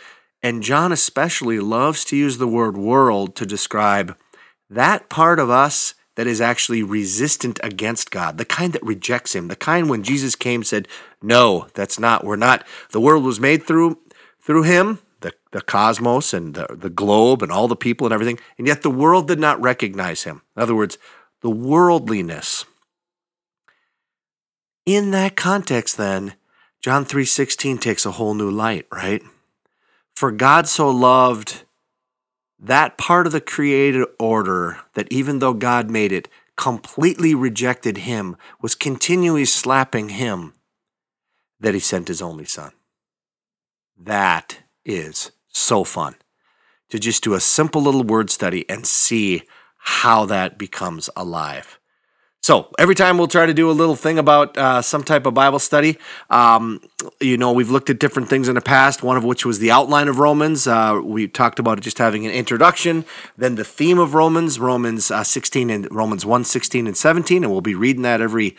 and 0.42 0.62
John 0.62 0.92
especially 0.92 1.60
loves 1.60 2.04
to 2.06 2.16
use 2.16 2.38
the 2.38 2.48
word 2.48 2.76
world 2.76 3.36
to 3.36 3.46
describe 3.46 4.16
that 4.70 5.08
part 5.08 5.38
of 5.38 5.50
us 5.50 5.94
that 6.16 6.26
is 6.26 6.40
actually 6.40 6.82
resistant 6.82 7.58
against 7.62 8.10
God, 8.10 8.38
the 8.38 8.44
kind 8.44 8.72
that 8.72 8.82
rejects 8.82 9.34
Him, 9.34 9.48
the 9.48 9.56
kind 9.56 9.88
when 9.88 10.02
Jesus 10.02 10.36
came 10.36 10.62
said, 10.62 10.88
"No, 11.22 11.68
that's 11.74 11.98
not. 11.98 12.24
We're 12.24 12.36
not. 12.36 12.66
The 12.90 13.00
world 13.00 13.24
was 13.24 13.40
made 13.40 13.64
through 13.64 13.98
through 14.40 14.64
Him, 14.64 14.98
the 15.20 15.32
the 15.52 15.62
cosmos 15.62 16.34
and 16.34 16.54
the 16.54 16.66
the 16.70 16.90
globe 16.90 17.42
and 17.42 17.50
all 17.50 17.68
the 17.68 17.76
people 17.76 18.06
and 18.06 18.12
everything, 18.12 18.38
and 18.58 18.66
yet 18.66 18.82
the 18.82 18.90
world 18.90 19.26
did 19.26 19.38
not 19.38 19.60
recognize 19.60 20.24
Him. 20.24 20.42
In 20.56 20.62
other 20.62 20.74
words, 20.74 20.98
the 21.40 21.50
worldliness. 21.50 22.64
In 24.84 25.12
that 25.12 25.36
context, 25.36 25.96
then, 25.96 26.34
John 26.80 27.04
three 27.04 27.24
sixteen 27.24 27.78
takes 27.78 28.04
a 28.04 28.12
whole 28.12 28.34
new 28.34 28.50
light, 28.50 28.86
right? 28.92 29.22
For 30.14 30.32
God 30.32 30.66
so 30.66 30.90
loved 30.90 31.64
that 32.58 32.98
part 32.98 33.26
of 33.26 33.32
the 33.32 33.40
created 33.40 34.06
order 34.18 34.80
that 34.94 35.10
even 35.12 35.38
though 35.38 35.54
God 35.54 35.90
made 35.90 36.12
it, 36.12 36.28
completely 36.56 37.34
rejected 37.34 37.98
him, 37.98 38.36
was 38.60 38.74
continually 38.74 39.44
slapping 39.44 40.10
him, 40.10 40.54
that 41.58 41.74
he 41.74 41.80
sent 41.80 42.08
his 42.08 42.22
only 42.22 42.44
son. 42.44 42.72
That 43.96 44.62
is 44.84 45.32
so 45.48 45.82
fun 45.84 46.16
to 46.90 46.98
just 46.98 47.24
do 47.24 47.34
a 47.34 47.40
simple 47.40 47.82
little 47.82 48.04
word 48.04 48.30
study 48.30 48.68
and 48.68 48.86
see 48.86 49.42
how 49.78 50.24
that 50.26 50.58
becomes 50.58 51.08
alive. 51.16 51.78
So 52.42 52.70
every 52.76 52.96
time 52.96 53.18
we'll 53.18 53.28
try 53.28 53.46
to 53.46 53.54
do 53.54 53.70
a 53.70 53.72
little 53.72 53.94
thing 53.94 54.18
about 54.18 54.58
uh, 54.58 54.82
some 54.82 55.04
type 55.04 55.26
of 55.26 55.34
Bible 55.34 55.60
study. 55.60 55.96
Um, 56.28 56.80
you 57.20 57.36
know, 57.36 57.52
we've 57.52 57.70
looked 57.70 57.88
at 57.88 58.00
different 58.00 58.28
things 58.28 58.48
in 58.48 58.56
the 58.56 58.60
past. 58.60 59.00
One 59.04 59.16
of 59.16 59.22
which 59.22 59.46
was 59.46 59.60
the 59.60 59.70
outline 59.70 60.08
of 60.08 60.18
Romans. 60.18 60.66
Uh, 60.66 61.00
we 61.04 61.28
talked 61.28 61.60
about 61.60 61.80
just 61.80 61.98
having 61.98 62.26
an 62.26 62.32
introduction, 62.32 63.04
then 63.36 63.54
the 63.54 63.64
theme 63.64 64.00
of 64.00 64.14
Romans, 64.14 64.58
Romans 64.58 65.12
uh, 65.12 65.22
16 65.22 65.70
and 65.70 65.88
Romans 65.92 66.26
1, 66.26 66.42
16 66.42 66.88
and 66.88 66.96
17, 66.96 67.44
and 67.44 67.52
we'll 67.52 67.60
be 67.60 67.76
reading 67.76 68.02
that 68.02 68.20
every 68.20 68.56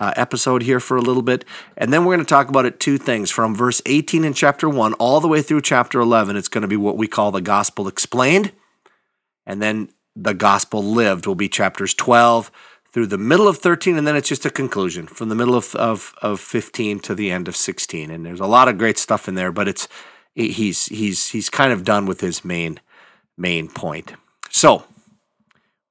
uh, 0.00 0.12
episode 0.16 0.62
here 0.62 0.80
for 0.80 0.96
a 0.96 1.02
little 1.02 1.22
bit. 1.22 1.44
And 1.76 1.92
then 1.92 2.04
we're 2.04 2.16
going 2.16 2.26
to 2.26 2.28
talk 2.28 2.48
about 2.48 2.64
it 2.64 2.80
two 2.80 2.98
things 2.98 3.30
from 3.30 3.54
verse 3.54 3.80
18 3.86 4.24
in 4.24 4.34
chapter 4.34 4.68
1 4.68 4.94
all 4.94 5.20
the 5.20 5.28
way 5.28 5.40
through 5.40 5.60
chapter 5.60 6.00
11. 6.00 6.34
It's 6.34 6.48
going 6.48 6.62
to 6.62 6.68
be 6.68 6.76
what 6.76 6.96
we 6.96 7.06
call 7.06 7.30
the 7.30 7.40
gospel 7.40 7.86
explained. 7.86 8.50
And 9.46 9.62
then 9.62 9.90
the 10.16 10.34
gospel 10.34 10.82
lived 10.82 11.26
will 11.26 11.36
be 11.36 11.48
chapters 11.48 11.94
12 11.94 12.50
through 12.92 13.06
the 13.06 13.18
middle 13.18 13.46
of 13.46 13.58
13, 13.58 13.96
and 13.96 14.06
then 14.06 14.16
it's 14.16 14.28
just 14.28 14.44
a 14.44 14.50
conclusion 14.50 15.06
from 15.06 15.28
the 15.28 15.34
middle 15.34 15.54
of, 15.54 15.74
of, 15.76 16.14
of 16.22 16.40
15 16.40 17.00
to 17.00 17.14
the 17.14 17.30
end 17.30 17.46
of 17.46 17.56
16. 17.56 18.10
And 18.10 18.26
there's 18.26 18.40
a 18.40 18.46
lot 18.46 18.68
of 18.68 18.78
great 18.78 18.98
stuff 18.98 19.28
in 19.28 19.34
there, 19.34 19.52
but 19.52 19.68
it's 19.68 19.88
he's 20.34 20.86
he's 20.86 21.28
he's 21.28 21.50
kind 21.50 21.72
of 21.72 21.84
done 21.84 22.06
with 22.06 22.20
his 22.20 22.44
main 22.44 22.80
main 23.36 23.68
point. 23.68 24.14
So 24.50 24.84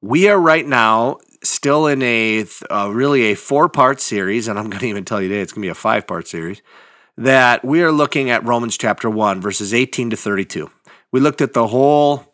we 0.02 0.28
are 0.30 0.40
right 0.40 0.66
now 0.66 1.18
still 1.44 1.88
in 1.88 2.02
a 2.02 2.46
uh, 2.70 2.90
really 2.92 3.32
a 3.32 3.36
four 3.36 3.70
part 3.70 4.02
series, 4.02 4.48
and 4.48 4.60
I'm 4.60 4.70
going 4.70 4.82
to 4.82 4.88
even 4.88 5.06
tell 5.06 5.22
you 5.22 5.30
today 5.30 5.42
it's 5.42 5.54
going 5.54 5.62
to 5.64 5.68
be 5.68 5.72
a 5.72 5.76
five 5.76 6.08
part 6.08 6.28
series. 6.28 6.62
That 7.18 7.66
we 7.66 7.82
are 7.84 7.92
looking 7.92 8.30
at 8.30 8.46
Romans 8.46 8.78
chapter 8.78 9.10
one, 9.10 9.42
verses 9.42 9.74
18 9.74 10.12
to 10.12 10.16
32. 10.16 10.70
We 11.12 11.20
looked 11.20 11.42
at 11.42 11.54
the 11.54 11.68
whole 11.68 12.34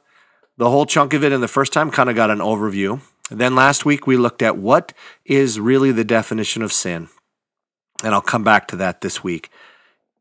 the 0.58 0.70
whole 0.70 0.86
chunk 0.86 1.14
of 1.14 1.24
it 1.24 1.32
in 1.32 1.42
the 1.42 1.48
first 1.48 1.74
time, 1.74 1.92
kind 1.92 2.10
of 2.10 2.16
got 2.16 2.30
an 2.30 2.40
overview. 2.40 3.02
Then 3.30 3.56
last 3.56 3.86
week 3.86 4.06
we 4.06 4.18
looked 4.18 4.42
at 4.42 4.58
what 4.58 4.94
is 5.26 5.60
really 5.60 5.92
the 5.92 6.04
definition 6.04 6.62
of 6.62 6.72
sin. 6.72 7.10
And 8.04 8.14
I'll 8.14 8.22
come 8.22 8.44
back 8.44 8.68
to 8.70 8.76
that 8.78 9.02
this 9.02 9.24
week. 9.24 9.50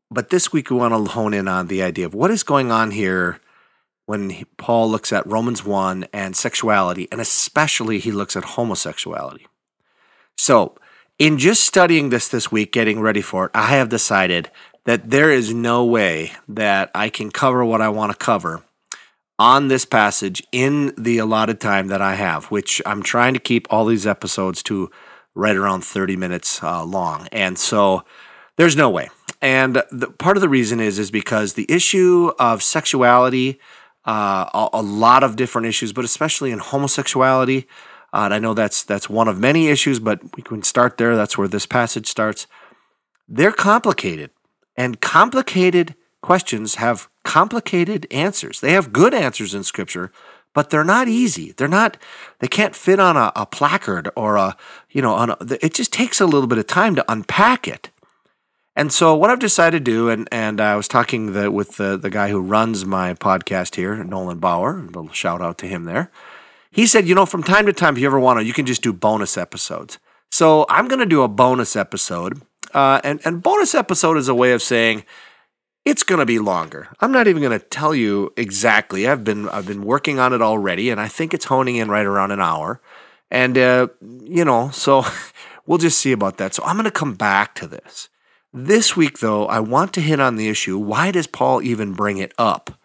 But 0.09 0.29
this 0.29 0.51
week 0.51 0.69
we 0.69 0.77
want 0.77 0.93
to 0.93 1.11
hone 1.11 1.33
in 1.33 1.47
on 1.47 1.67
the 1.67 1.83
idea 1.83 2.05
of 2.05 2.13
what 2.13 2.31
is 2.31 2.43
going 2.43 2.71
on 2.71 2.91
here 2.91 3.39
when 4.05 4.45
Paul 4.57 4.89
looks 4.89 5.11
at 5.11 5.25
Romans 5.25 5.65
1 5.65 6.07
and 6.13 6.35
sexuality, 6.35 7.07
and 7.11 7.19
especially 7.19 7.99
he 7.99 8.11
looks 8.11 8.35
at 8.35 8.45
homosexuality. 8.45 9.47
So, 10.37 10.75
in 11.17 11.37
just 11.37 11.63
studying 11.63 12.09
this 12.09 12.27
this 12.27 12.51
week, 12.51 12.71
getting 12.71 12.99
ready 12.99 13.21
for 13.21 13.45
it, 13.45 13.51
I 13.55 13.67
have 13.77 13.89
decided 13.89 14.51
that 14.83 15.09
there 15.09 15.31
is 15.31 15.53
no 15.53 15.83
way 15.83 16.33
that 16.47 16.91
I 16.93 17.09
can 17.09 17.31
cover 17.31 17.65
what 17.65 17.81
I 17.81 17.89
want 17.89 18.11
to 18.11 18.17
cover 18.17 18.63
on 19.37 19.67
this 19.67 19.85
passage 19.85 20.41
in 20.51 20.93
the 20.97 21.17
allotted 21.17 21.59
time 21.59 21.87
that 21.87 22.01
I 22.01 22.15
have, 22.15 22.45
which 22.45 22.81
I'm 22.85 23.03
trying 23.03 23.33
to 23.33 23.39
keep 23.39 23.67
all 23.69 23.85
these 23.85 24.07
episodes 24.07 24.63
to 24.63 24.89
right 25.33 25.55
around 25.55 25.83
30 25.83 26.15
minutes 26.15 26.63
uh, 26.63 26.83
long. 26.83 27.27
And 27.31 27.59
so 27.59 28.03
there's 28.55 28.75
no 28.75 28.89
way. 28.89 29.09
And 29.41 29.83
the, 29.91 30.07
part 30.17 30.37
of 30.37 30.41
the 30.41 30.49
reason 30.49 30.79
is 30.79 30.97
is 30.97 31.11
because 31.11 31.53
the 31.53 31.65
issue 31.69 32.31
of 32.39 32.63
sexuality, 32.63 33.59
uh, 34.05 34.49
a, 34.53 34.69
a, 34.73 34.81
lot 34.81 35.23
of 35.23 35.35
different 35.35 35.67
issues, 35.67 35.91
but 35.91 36.05
especially 36.05 36.51
in 36.51 36.59
homosexuality, 36.59 37.67
uh, 38.13 38.25
and 38.25 38.33
I 38.33 38.39
know 38.39 38.53
that's 38.53 38.83
that's 38.83 39.09
one 39.09 39.27
of 39.27 39.39
many 39.39 39.67
issues, 39.67 39.99
but 39.99 40.21
we 40.37 40.41
can 40.41 40.63
start 40.63 40.97
there. 40.97 41.15
That's 41.17 41.37
where 41.37 41.49
this 41.49 41.65
passage 41.65 42.07
starts. 42.07 42.47
They're 43.27 43.51
complicated, 43.51 44.31
and 44.77 45.01
complicated 45.01 45.95
questions 46.21 46.75
have 46.75 47.09
complicated 47.25 48.07
answers. 48.11 48.61
They 48.61 48.71
have 48.71 48.93
good 48.93 49.13
answers 49.13 49.53
in 49.53 49.63
Scripture, 49.63 50.11
but 50.53 50.69
they're 50.69 50.85
not 50.85 51.09
easy. 51.09 51.51
They're 51.51 51.67
not. 51.67 51.97
They 52.39 52.47
can't 52.47 52.75
fit 52.75 52.99
on 52.99 53.17
a, 53.17 53.33
a 53.35 53.45
placard 53.45 54.09
or 54.15 54.37
a 54.37 54.55
you 54.89 55.01
know. 55.01 55.13
On 55.13 55.31
a, 55.31 55.37
it 55.61 55.73
just 55.73 55.91
takes 55.91 56.21
a 56.21 56.25
little 56.25 56.47
bit 56.47 56.57
of 56.57 56.67
time 56.67 56.95
to 56.95 57.11
unpack 57.11 57.67
it. 57.67 57.89
And 58.77 58.91
so, 58.91 59.15
what 59.15 59.29
I've 59.29 59.39
decided 59.39 59.83
to 59.83 59.91
do, 59.91 60.09
and 60.09 60.29
and 60.31 60.61
I 60.61 60.75
was 60.75 60.87
talking 60.87 61.33
the, 61.33 61.51
with 61.51 61.75
the 61.75 61.97
the 61.97 62.09
guy 62.09 62.29
who 62.29 62.39
runs 62.39 62.85
my 62.85 63.13
podcast 63.13 63.75
here, 63.75 64.01
Nolan 64.03 64.39
Bauer. 64.39 64.79
A 64.79 64.83
little 64.83 65.11
shout 65.11 65.41
out 65.41 65.57
to 65.59 65.67
him 65.67 65.83
there. 65.83 66.11
He 66.71 66.85
said, 66.85 67.07
you 67.07 67.15
know, 67.15 67.25
from 67.25 67.41
time 67.41 67.65
to 67.67 67.73
time, 67.73 67.95
if 67.95 68.01
you 68.01 68.07
ever 68.07 68.19
want 68.19 68.39
to, 68.39 68.45
you 68.45 68.51
can 68.51 68.65
just 68.65 68.81
do 68.81 68.91
bonus 68.91 69.37
episodes. 69.37 69.97
So 70.29 70.65
I'm 70.67 70.89
going 70.89 70.99
to 70.99 71.05
do 71.05 71.21
a 71.21 71.29
bonus 71.29 71.77
episode, 71.77 72.41
uh, 72.73 72.99
and 73.03 73.21
and 73.25 73.41
bonus 73.41 73.73
episode 73.73 74.17
is 74.17 74.27
a 74.27 74.35
way 74.35 74.51
of 74.51 74.61
saying 74.61 75.05
it's 75.85 76.03
going 76.03 76.19
to 76.19 76.25
be 76.25 76.39
longer. 76.39 76.89
I'm 76.99 77.11
not 77.11 77.27
even 77.27 77.43
going 77.43 77.57
to 77.57 77.65
tell 77.65 77.93
you 77.93 78.33
exactly. 78.35 79.07
I've 79.07 79.23
been 79.23 79.47
I've 79.49 79.67
been 79.67 79.83
working 79.83 80.19
on 80.19 80.33
it 80.33 80.41
already, 80.41 80.89
and 80.89 80.99
I 80.99 81.07
think 81.07 81.33
it's 81.33 81.45
honing 81.45 81.75
in 81.75 81.89
right 81.89 82.05
around 82.05 82.31
an 82.31 82.41
hour. 82.41 82.81
And 83.29 83.57
uh, 83.57 83.87
you 84.23 84.43
know, 84.43 84.69
so 84.71 85.05
we'll 85.65 85.77
just 85.77 85.99
see 85.99 86.11
about 86.11 86.37
that. 86.37 86.53
So 86.53 86.63
I'm 86.63 86.75
going 86.75 86.85
to 86.85 86.91
come 86.91 87.13
back 87.13 87.53
to 87.55 87.67
this 87.67 88.09
this 88.51 88.97
week, 88.97 89.19
though. 89.19 89.45
I 89.45 89.59
want 89.59 89.93
to 89.93 90.01
hit 90.01 90.19
on 90.19 90.35
the 90.35 90.49
issue: 90.49 90.77
why 90.77 91.11
does 91.11 91.27
Paul 91.27 91.61
even 91.61 91.93
bring 91.93 92.17
it 92.17 92.33
up? 92.37 92.79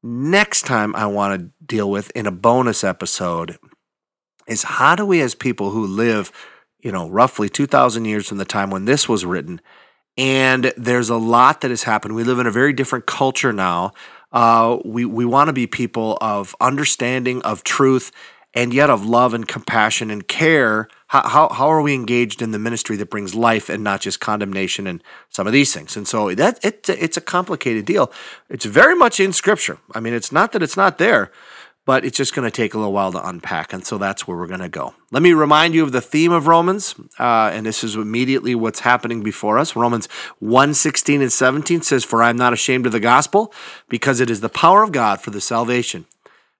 Next 0.00 0.62
time, 0.62 0.94
I 0.94 1.06
want 1.06 1.40
to 1.40 1.50
deal 1.66 1.90
with 1.90 2.12
in 2.12 2.26
a 2.26 2.30
bonus 2.30 2.84
episode 2.84 3.58
is 4.46 4.62
how 4.62 4.94
do 4.94 5.04
we, 5.04 5.20
as 5.20 5.34
people 5.34 5.70
who 5.70 5.84
live, 5.84 6.30
you 6.80 6.92
know, 6.92 7.08
roughly 7.08 7.48
2,000 7.48 8.04
years 8.04 8.28
from 8.28 8.38
the 8.38 8.44
time 8.44 8.70
when 8.70 8.84
this 8.84 9.08
was 9.08 9.26
written, 9.26 9.60
and 10.18 10.72
there's 10.76 11.08
a 11.08 11.16
lot 11.16 11.60
that 11.62 11.70
has 11.70 11.84
happened. 11.84 12.14
We 12.16 12.24
live 12.24 12.40
in 12.40 12.46
a 12.46 12.50
very 12.50 12.72
different 12.72 13.06
culture 13.06 13.52
now. 13.52 13.92
Uh, 14.32 14.78
we 14.84 15.06
we 15.06 15.24
want 15.24 15.46
to 15.46 15.54
be 15.54 15.66
people 15.66 16.18
of 16.20 16.54
understanding, 16.60 17.40
of 17.42 17.64
truth, 17.64 18.10
and 18.52 18.74
yet 18.74 18.90
of 18.90 19.06
love 19.06 19.32
and 19.32 19.46
compassion 19.46 20.10
and 20.10 20.26
care. 20.26 20.88
How, 21.06 21.26
how, 21.26 21.48
how 21.48 21.68
are 21.68 21.80
we 21.80 21.94
engaged 21.94 22.42
in 22.42 22.50
the 22.50 22.58
ministry 22.58 22.96
that 22.96 23.08
brings 23.08 23.34
life 23.34 23.70
and 23.70 23.82
not 23.82 24.02
just 24.02 24.20
condemnation 24.20 24.86
and 24.86 25.02
some 25.30 25.46
of 25.46 25.52
these 25.54 25.72
things? 25.72 25.96
And 25.96 26.06
so 26.06 26.34
that 26.34 26.62
it, 26.62 26.88
it's 26.88 27.16
a 27.16 27.22
complicated 27.22 27.86
deal. 27.86 28.12
It's 28.50 28.66
very 28.66 28.94
much 28.94 29.20
in 29.20 29.32
Scripture. 29.32 29.78
I 29.94 30.00
mean, 30.00 30.12
it's 30.12 30.32
not 30.32 30.52
that 30.52 30.62
it's 30.62 30.76
not 30.76 30.98
there, 30.98 31.30
but 31.88 32.04
it's 32.04 32.18
just 32.18 32.34
going 32.34 32.44
to 32.44 32.54
take 32.54 32.74
a 32.74 32.76
little 32.76 32.92
while 32.92 33.10
to 33.10 33.26
unpack. 33.26 33.72
And 33.72 33.82
so 33.82 33.96
that's 33.96 34.28
where 34.28 34.36
we're 34.36 34.46
going 34.46 34.60
to 34.60 34.68
go. 34.68 34.92
Let 35.10 35.22
me 35.22 35.32
remind 35.32 35.72
you 35.74 35.82
of 35.82 35.92
the 35.92 36.02
theme 36.02 36.32
of 36.32 36.46
Romans, 36.46 36.94
uh, 37.18 37.50
and 37.54 37.64
this 37.64 37.82
is 37.82 37.94
immediately 37.94 38.54
what's 38.54 38.80
happening 38.80 39.22
before 39.22 39.56
us. 39.56 39.74
Romans 39.74 40.04
1 40.38 40.74
16 40.74 41.22
and 41.22 41.32
17 41.32 41.80
says, 41.80 42.04
For 42.04 42.22
I 42.22 42.28
am 42.28 42.36
not 42.36 42.52
ashamed 42.52 42.84
of 42.84 42.92
the 42.92 43.00
gospel, 43.00 43.54
because 43.88 44.20
it 44.20 44.28
is 44.28 44.42
the 44.42 44.50
power 44.50 44.82
of 44.82 44.92
God 44.92 45.22
for 45.22 45.30
the 45.30 45.40
salvation 45.40 46.04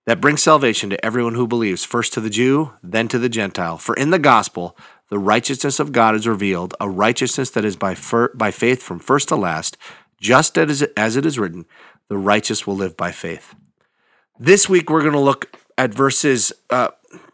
that 0.07 0.19
brings 0.19 0.41
salvation 0.41 0.89
to 0.89 1.05
everyone 1.05 1.35
who 1.35 1.45
believes, 1.45 1.85
first 1.85 2.11
to 2.13 2.21
the 2.21 2.31
Jew, 2.31 2.71
then 2.81 3.07
to 3.09 3.19
the 3.19 3.29
Gentile. 3.29 3.77
For 3.77 3.93
in 3.93 4.09
the 4.09 4.17
gospel, 4.17 4.75
the 5.09 5.19
righteousness 5.19 5.79
of 5.79 5.91
God 5.91 6.15
is 6.15 6.27
revealed, 6.27 6.73
a 6.79 6.89
righteousness 6.89 7.51
that 7.51 7.65
is 7.65 7.75
by, 7.75 7.93
fir- 7.93 8.33
by 8.33 8.49
faith 8.49 8.81
from 8.81 8.97
first 8.97 9.27
to 9.27 9.35
last, 9.35 9.77
just 10.19 10.57
as, 10.57 10.81
as 10.97 11.15
it 11.15 11.23
is 11.23 11.37
written, 11.37 11.67
the 12.07 12.17
righteous 12.17 12.65
will 12.65 12.75
live 12.75 12.97
by 12.97 13.11
faith. 13.11 13.53
This 14.41 14.69
week, 14.69 14.89
we're 14.89 15.01
going 15.01 15.13
to 15.13 15.19
look 15.19 15.57
at 15.77 15.93
verses. 15.93 16.53
Uh, 16.69 16.89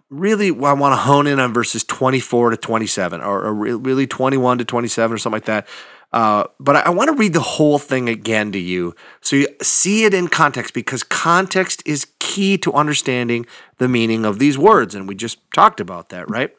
really, 0.10 0.48
I 0.48 0.74
want 0.74 0.94
to 0.94 0.98
hone 0.98 1.28
in 1.28 1.40
on 1.40 1.54
verses 1.54 1.84
24 1.84 2.50
to 2.50 2.58
27, 2.58 3.22
or, 3.22 3.44
or 3.44 3.54
really 3.54 4.08
21 4.08 4.58
to 4.58 4.66
27, 4.66 5.14
or 5.14 5.18
something 5.20 5.36
like 5.36 5.46
that. 5.46 5.68
Uh, 6.12 6.46
but 6.60 6.78
I, 6.78 6.80
I 6.82 6.90
want 6.90 7.10
to 7.12 7.16
read 7.16 7.34
the 7.34 7.42
whole 7.42 7.78
thing 7.78 8.10
again 8.10 8.52
to 8.54 8.60
you 8.60 8.96
so 9.22 9.36
you 9.36 9.48
see 9.62 10.06
it 10.06 10.14
in 10.14 10.30
context 10.30 10.74
because 10.74 11.04
context 11.04 11.84
is 11.86 12.08
key 12.20 12.58
to 12.60 12.72
understanding 12.74 13.46
the 13.80 13.88
meaning 13.88 14.26
of 14.26 14.40
these 14.40 14.58
words. 14.58 14.96
And 14.96 15.08
we 15.08 15.14
just 15.14 15.40
talked 15.52 15.80
about 15.80 16.10
that, 16.10 16.30
right? 16.30 16.52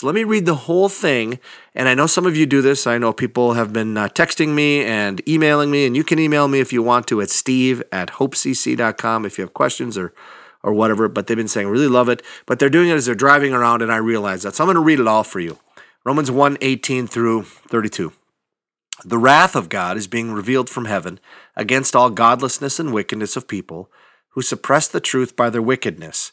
So 0.00 0.06
let 0.06 0.14
me 0.14 0.24
read 0.24 0.46
the 0.46 0.54
whole 0.54 0.88
thing. 0.88 1.38
And 1.74 1.86
I 1.86 1.92
know 1.92 2.06
some 2.06 2.24
of 2.24 2.34
you 2.34 2.46
do 2.46 2.62
this. 2.62 2.86
I 2.86 2.96
know 2.96 3.12
people 3.12 3.52
have 3.52 3.70
been 3.70 3.98
uh, 3.98 4.08
texting 4.08 4.54
me 4.54 4.82
and 4.82 5.20
emailing 5.28 5.70
me, 5.70 5.84
and 5.84 5.94
you 5.94 6.04
can 6.04 6.18
email 6.18 6.48
me 6.48 6.58
if 6.58 6.72
you 6.72 6.82
want 6.82 7.06
to 7.08 7.20
at 7.20 7.28
steve 7.28 7.82
at 7.92 8.12
hopecc.com 8.12 9.26
if 9.26 9.36
you 9.36 9.42
have 9.42 9.52
questions 9.52 9.98
or 9.98 10.14
or 10.62 10.72
whatever. 10.72 11.06
But 11.06 11.26
they've 11.26 11.36
been 11.36 11.48
saying, 11.48 11.68
really 11.68 11.86
love 11.86 12.08
it. 12.08 12.22
But 12.46 12.58
they're 12.58 12.70
doing 12.70 12.88
it 12.88 12.94
as 12.94 13.04
they're 13.04 13.14
driving 13.14 13.52
around, 13.52 13.82
and 13.82 13.92
I 13.92 13.98
realize 13.98 14.42
that. 14.44 14.54
So 14.54 14.64
I'm 14.64 14.68
going 14.68 14.76
to 14.76 14.80
read 14.80 15.00
it 15.00 15.06
all 15.06 15.22
for 15.22 15.38
you. 15.38 15.58
Romans 16.02 16.30
1 16.30 16.56
18 16.62 17.06
through 17.06 17.42
32. 17.42 18.10
The 19.04 19.18
wrath 19.18 19.54
of 19.54 19.68
God 19.68 19.98
is 19.98 20.06
being 20.06 20.32
revealed 20.32 20.70
from 20.70 20.86
heaven 20.86 21.20
against 21.56 21.94
all 21.94 22.08
godlessness 22.08 22.80
and 22.80 22.94
wickedness 22.94 23.36
of 23.36 23.46
people 23.46 23.90
who 24.30 24.40
suppress 24.40 24.88
the 24.88 24.98
truth 24.98 25.36
by 25.36 25.50
their 25.50 25.60
wickedness, 25.60 26.32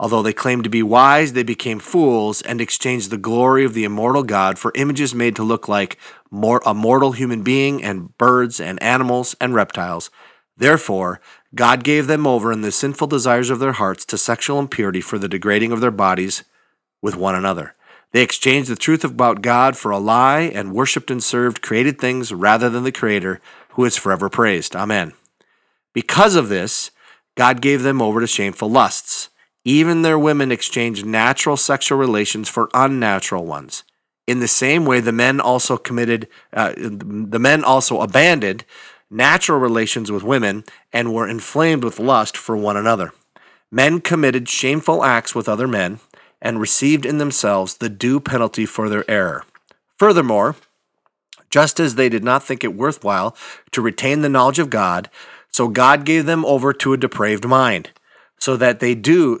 Although 0.00 0.22
they 0.22 0.32
claimed 0.32 0.64
to 0.64 0.70
be 0.70 0.82
wise, 0.82 1.32
they 1.32 1.44
became 1.44 1.78
fools 1.78 2.42
and 2.42 2.60
exchanged 2.60 3.10
the 3.10 3.16
glory 3.16 3.64
of 3.64 3.74
the 3.74 3.84
immortal 3.84 4.24
God 4.24 4.58
for 4.58 4.72
images 4.74 5.14
made 5.14 5.36
to 5.36 5.44
look 5.44 5.68
like 5.68 5.98
more, 6.30 6.60
a 6.66 6.74
mortal 6.74 7.12
human 7.12 7.42
being 7.42 7.82
and 7.82 8.16
birds 8.18 8.60
and 8.60 8.82
animals 8.82 9.36
and 9.40 9.54
reptiles. 9.54 10.10
Therefore, 10.56 11.20
God 11.54 11.84
gave 11.84 12.06
them 12.06 12.26
over 12.26 12.50
in 12.50 12.62
the 12.62 12.72
sinful 12.72 13.06
desires 13.06 13.50
of 13.50 13.60
their 13.60 13.72
hearts 13.72 14.04
to 14.06 14.18
sexual 14.18 14.58
impurity 14.58 15.00
for 15.00 15.18
the 15.18 15.28
degrading 15.28 15.70
of 15.70 15.80
their 15.80 15.92
bodies 15.92 16.44
with 17.00 17.16
one 17.16 17.34
another. 17.34 17.74
They 18.12 18.22
exchanged 18.22 18.70
the 18.70 18.76
truth 18.76 19.04
about 19.04 19.42
God 19.42 19.76
for 19.76 19.90
a 19.90 19.98
lie 19.98 20.42
and 20.42 20.72
worshiped 20.72 21.10
and 21.10 21.22
served 21.22 21.62
created 21.62 21.98
things 21.98 22.32
rather 22.32 22.70
than 22.70 22.84
the 22.84 22.92
Creator, 22.92 23.40
who 23.70 23.84
is 23.84 23.96
forever 23.96 24.28
praised. 24.28 24.76
Amen. 24.76 25.12
Because 25.92 26.36
of 26.36 26.48
this, 26.48 26.92
God 27.36 27.60
gave 27.60 27.82
them 27.82 28.00
over 28.00 28.20
to 28.20 28.26
shameful 28.28 28.70
lusts. 28.70 29.30
Even 29.64 30.02
their 30.02 30.18
women 30.18 30.52
exchanged 30.52 31.06
natural 31.06 31.56
sexual 31.56 31.98
relations 31.98 32.48
for 32.48 32.68
unnatural 32.74 33.46
ones. 33.46 33.82
In 34.26 34.40
the 34.40 34.48
same 34.48 34.84
way, 34.84 35.00
the 35.00 35.12
men 35.12 35.40
also 35.40 35.76
committed, 35.76 36.28
uh, 36.52 36.72
the 36.76 37.38
men 37.38 37.64
also 37.64 38.00
abandoned 38.00 38.64
natural 39.10 39.58
relations 39.58 40.10
with 40.10 40.22
women 40.22 40.64
and 40.92 41.12
were 41.12 41.28
inflamed 41.28 41.84
with 41.84 41.98
lust 41.98 42.36
for 42.36 42.56
one 42.56 42.76
another. 42.76 43.12
Men 43.70 44.00
committed 44.00 44.48
shameful 44.48 45.04
acts 45.04 45.34
with 45.34 45.48
other 45.48 45.68
men 45.68 46.00
and 46.40 46.60
received 46.60 47.06
in 47.06 47.18
themselves 47.18 47.76
the 47.76 47.88
due 47.88 48.20
penalty 48.20 48.66
for 48.66 48.88
their 48.88 49.08
error. 49.10 49.44
Furthermore, 49.98 50.56
just 51.50 51.78
as 51.78 51.94
they 51.94 52.08
did 52.08 52.24
not 52.24 52.42
think 52.42 52.64
it 52.64 52.74
worthwhile 52.74 53.36
to 53.70 53.80
retain 53.80 54.22
the 54.22 54.28
knowledge 54.28 54.58
of 54.58 54.70
God, 54.70 55.08
so 55.50 55.68
God 55.68 56.04
gave 56.04 56.26
them 56.26 56.44
over 56.44 56.72
to 56.72 56.92
a 56.92 56.98
depraved 56.98 57.46
mind, 57.46 57.90
so 58.38 58.56
that 58.56 58.80
they 58.80 58.94
do 58.94 59.40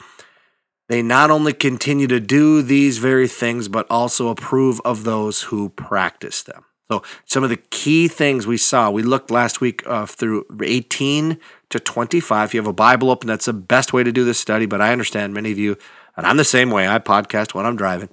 they 0.91 1.01
not 1.01 1.31
only 1.31 1.53
continue 1.53 2.07
to 2.07 2.19
do 2.19 2.61
these 2.61 2.97
very 2.97 3.27
things, 3.27 3.67
but 3.67 3.87
also 3.89 4.29
approve 4.29 4.81
of 4.83 5.03
those 5.03 5.43
who 5.43 5.69
practice 5.69 6.43
them. 6.43 6.65
So, 6.91 7.01
some 7.25 7.43
of 7.43 7.49
the 7.49 7.57
key 7.57 8.09
things 8.09 8.45
we 8.45 8.57
saw, 8.57 8.89
we 8.89 9.01
looked 9.01 9.31
last 9.31 9.61
week 9.61 9.81
uh, 9.87 10.05
through 10.05 10.45
18 10.61 11.37
to 11.69 11.79
25. 11.79 12.49
If 12.49 12.53
you 12.53 12.59
have 12.59 12.67
a 12.67 12.73
Bible 12.73 13.09
open, 13.09 13.27
that's 13.27 13.45
the 13.45 13.53
best 13.53 13.93
way 13.93 14.03
to 14.03 14.11
do 14.11 14.25
this 14.25 14.39
study. 14.39 14.65
But 14.65 14.81
I 14.81 14.91
understand 14.91 15.33
many 15.33 15.53
of 15.53 15.57
you, 15.57 15.77
and 16.17 16.27
I'm 16.27 16.35
the 16.35 16.43
same 16.43 16.69
way, 16.69 16.89
I 16.89 16.99
podcast 16.99 17.53
when 17.53 17.65
I'm 17.65 17.77
driving 17.77 18.09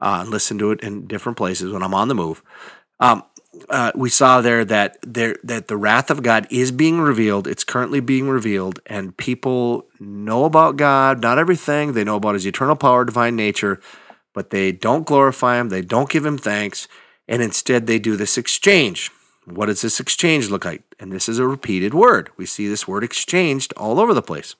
uh, 0.00 0.18
and 0.20 0.30
listen 0.30 0.58
to 0.58 0.70
it 0.70 0.80
in 0.80 1.08
different 1.08 1.38
places 1.38 1.72
when 1.72 1.82
I'm 1.82 1.94
on 1.94 2.06
the 2.06 2.14
move. 2.14 2.42
Um, 3.00 3.24
uh, 3.68 3.92
we 3.94 4.08
saw 4.08 4.40
there 4.40 4.64
that 4.64 4.98
there 5.02 5.36
that 5.42 5.68
the 5.68 5.76
wrath 5.76 6.10
of 6.10 6.22
God 6.22 6.46
is 6.50 6.70
being 6.70 7.00
revealed. 7.00 7.46
It's 7.46 7.64
currently 7.64 8.00
being 8.00 8.28
revealed, 8.28 8.80
and 8.86 9.16
people 9.16 9.86
know 9.98 10.44
about 10.44 10.76
God. 10.76 11.20
Not 11.20 11.38
everything 11.38 11.92
they 11.92 12.04
know 12.04 12.16
about 12.16 12.34
His 12.34 12.46
eternal 12.46 12.76
power, 12.76 13.04
divine 13.04 13.36
nature, 13.36 13.80
but 14.34 14.50
they 14.50 14.72
don't 14.72 15.06
glorify 15.06 15.58
Him. 15.58 15.68
They 15.68 15.82
don't 15.82 16.08
give 16.08 16.24
Him 16.24 16.38
thanks 16.38 16.86
and 17.30 17.40
instead 17.40 17.86
they 17.86 18.00
do 18.00 18.16
this 18.16 18.36
exchange. 18.36 19.10
What 19.46 19.66
does 19.66 19.80
this 19.80 20.00
exchange 20.00 20.50
look 20.50 20.64
like? 20.64 20.82
And 20.98 21.12
this 21.12 21.28
is 21.28 21.38
a 21.38 21.46
repeated 21.46 21.94
word. 21.94 22.30
We 22.36 22.44
see 22.44 22.68
this 22.68 22.88
word 22.88 23.04
exchanged 23.04 23.72
all 23.76 24.00
over 24.00 24.12
the 24.12 24.20
place. 24.20 24.56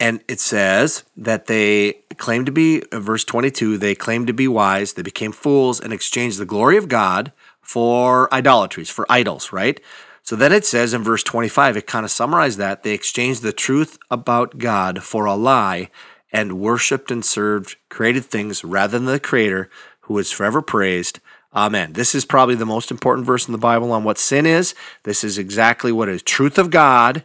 And 0.00 0.24
it 0.26 0.40
says 0.40 1.04
that 1.14 1.46
they 1.46 1.92
claim 2.16 2.46
to 2.46 2.52
be, 2.52 2.82
verse 2.90 3.22
22, 3.22 3.76
they 3.76 3.94
claim 3.94 4.24
to 4.26 4.32
be 4.32 4.48
wise. 4.48 4.94
They 4.94 5.02
became 5.02 5.30
fools 5.30 5.78
and 5.78 5.92
exchanged 5.92 6.38
the 6.38 6.46
glory 6.46 6.78
of 6.78 6.88
God 6.88 7.32
for 7.60 8.32
idolatries, 8.32 8.88
for 8.88 9.04
idols, 9.10 9.52
right? 9.52 9.78
So 10.22 10.36
then 10.36 10.52
it 10.52 10.64
says 10.64 10.94
in 10.94 11.04
verse 11.04 11.22
25, 11.22 11.76
it 11.76 11.86
kind 11.86 12.04
of 12.04 12.10
summarized 12.10 12.58
that. 12.58 12.82
They 12.82 12.92
exchanged 12.92 13.42
the 13.42 13.52
truth 13.52 13.98
about 14.10 14.58
God 14.58 15.02
for 15.02 15.26
a 15.26 15.34
lie 15.34 15.90
and 16.32 16.60
worshiped 16.60 17.10
and 17.10 17.24
served 17.24 17.76
created 17.90 18.24
things 18.24 18.64
rather 18.64 18.98
than 18.98 19.06
the 19.06 19.20
Creator 19.20 19.68
who 20.02 20.18
is 20.18 20.30
forever 20.30 20.62
praised. 20.62 21.20
Amen. 21.54 21.92
This 21.92 22.14
is 22.14 22.24
probably 22.24 22.54
the 22.54 22.64
most 22.64 22.90
important 22.90 23.26
verse 23.26 23.48
in 23.48 23.52
the 23.52 23.58
Bible 23.58 23.92
on 23.92 24.04
what 24.04 24.18
sin 24.18 24.46
is. 24.46 24.74
This 25.02 25.24
is 25.24 25.36
exactly 25.36 25.92
what 25.92 26.08
is 26.08 26.22
truth 26.22 26.58
of 26.58 26.70
God. 26.70 27.24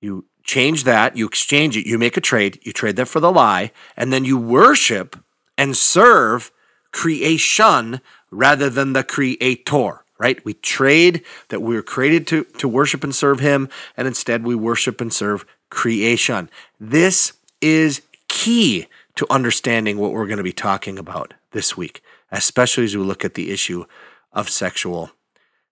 You 0.00 0.24
change 0.50 0.82
that, 0.82 1.16
you 1.16 1.26
exchange 1.26 1.76
it, 1.76 1.86
you 1.86 1.96
make 1.96 2.16
a 2.16 2.20
trade, 2.20 2.58
you 2.62 2.72
trade 2.72 2.96
that 2.96 3.06
for 3.06 3.20
the 3.20 3.30
lie, 3.30 3.70
and 3.96 4.12
then 4.12 4.24
you 4.24 4.36
worship 4.36 5.16
and 5.56 5.76
serve 5.76 6.50
creation 6.90 8.00
rather 8.32 8.68
than 8.68 8.92
the 8.92 9.04
creator, 9.04 10.04
right? 10.18 10.44
We 10.44 10.54
trade 10.54 11.22
that 11.50 11.62
we 11.62 11.76
were 11.76 11.82
created 11.82 12.26
to, 12.28 12.42
to 12.58 12.66
worship 12.66 13.04
and 13.04 13.14
serve 13.14 13.38
him, 13.38 13.68
and 13.96 14.08
instead 14.08 14.42
we 14.42 14.56
worship 14.56 15.00
and 15.00 15.12
serve 15.12 15.46
creation. 15.70 16.50
This 16.80 17.34
is 17.60 18.02
key 18.26 18.88
to 19.14 19.26
understanding 19.30 19.98
what 19.98 20.10
we're 20.10 20.26
going 20.26 20.38
to 20.38 20.42
be 20.42 20.52
talking 20.52 20.98
about 20.98 21.34
this 21.52 21.76
week, 21.76 22.02
especially 22.32 22.84
as 22.84 22.96
we 22.96 23.04
look 23.04 23.24
at 23.24 23.34
the 23.34 23.52
issue 23.52 23.84
of 24.32 24.50
sexual 24.50 25.10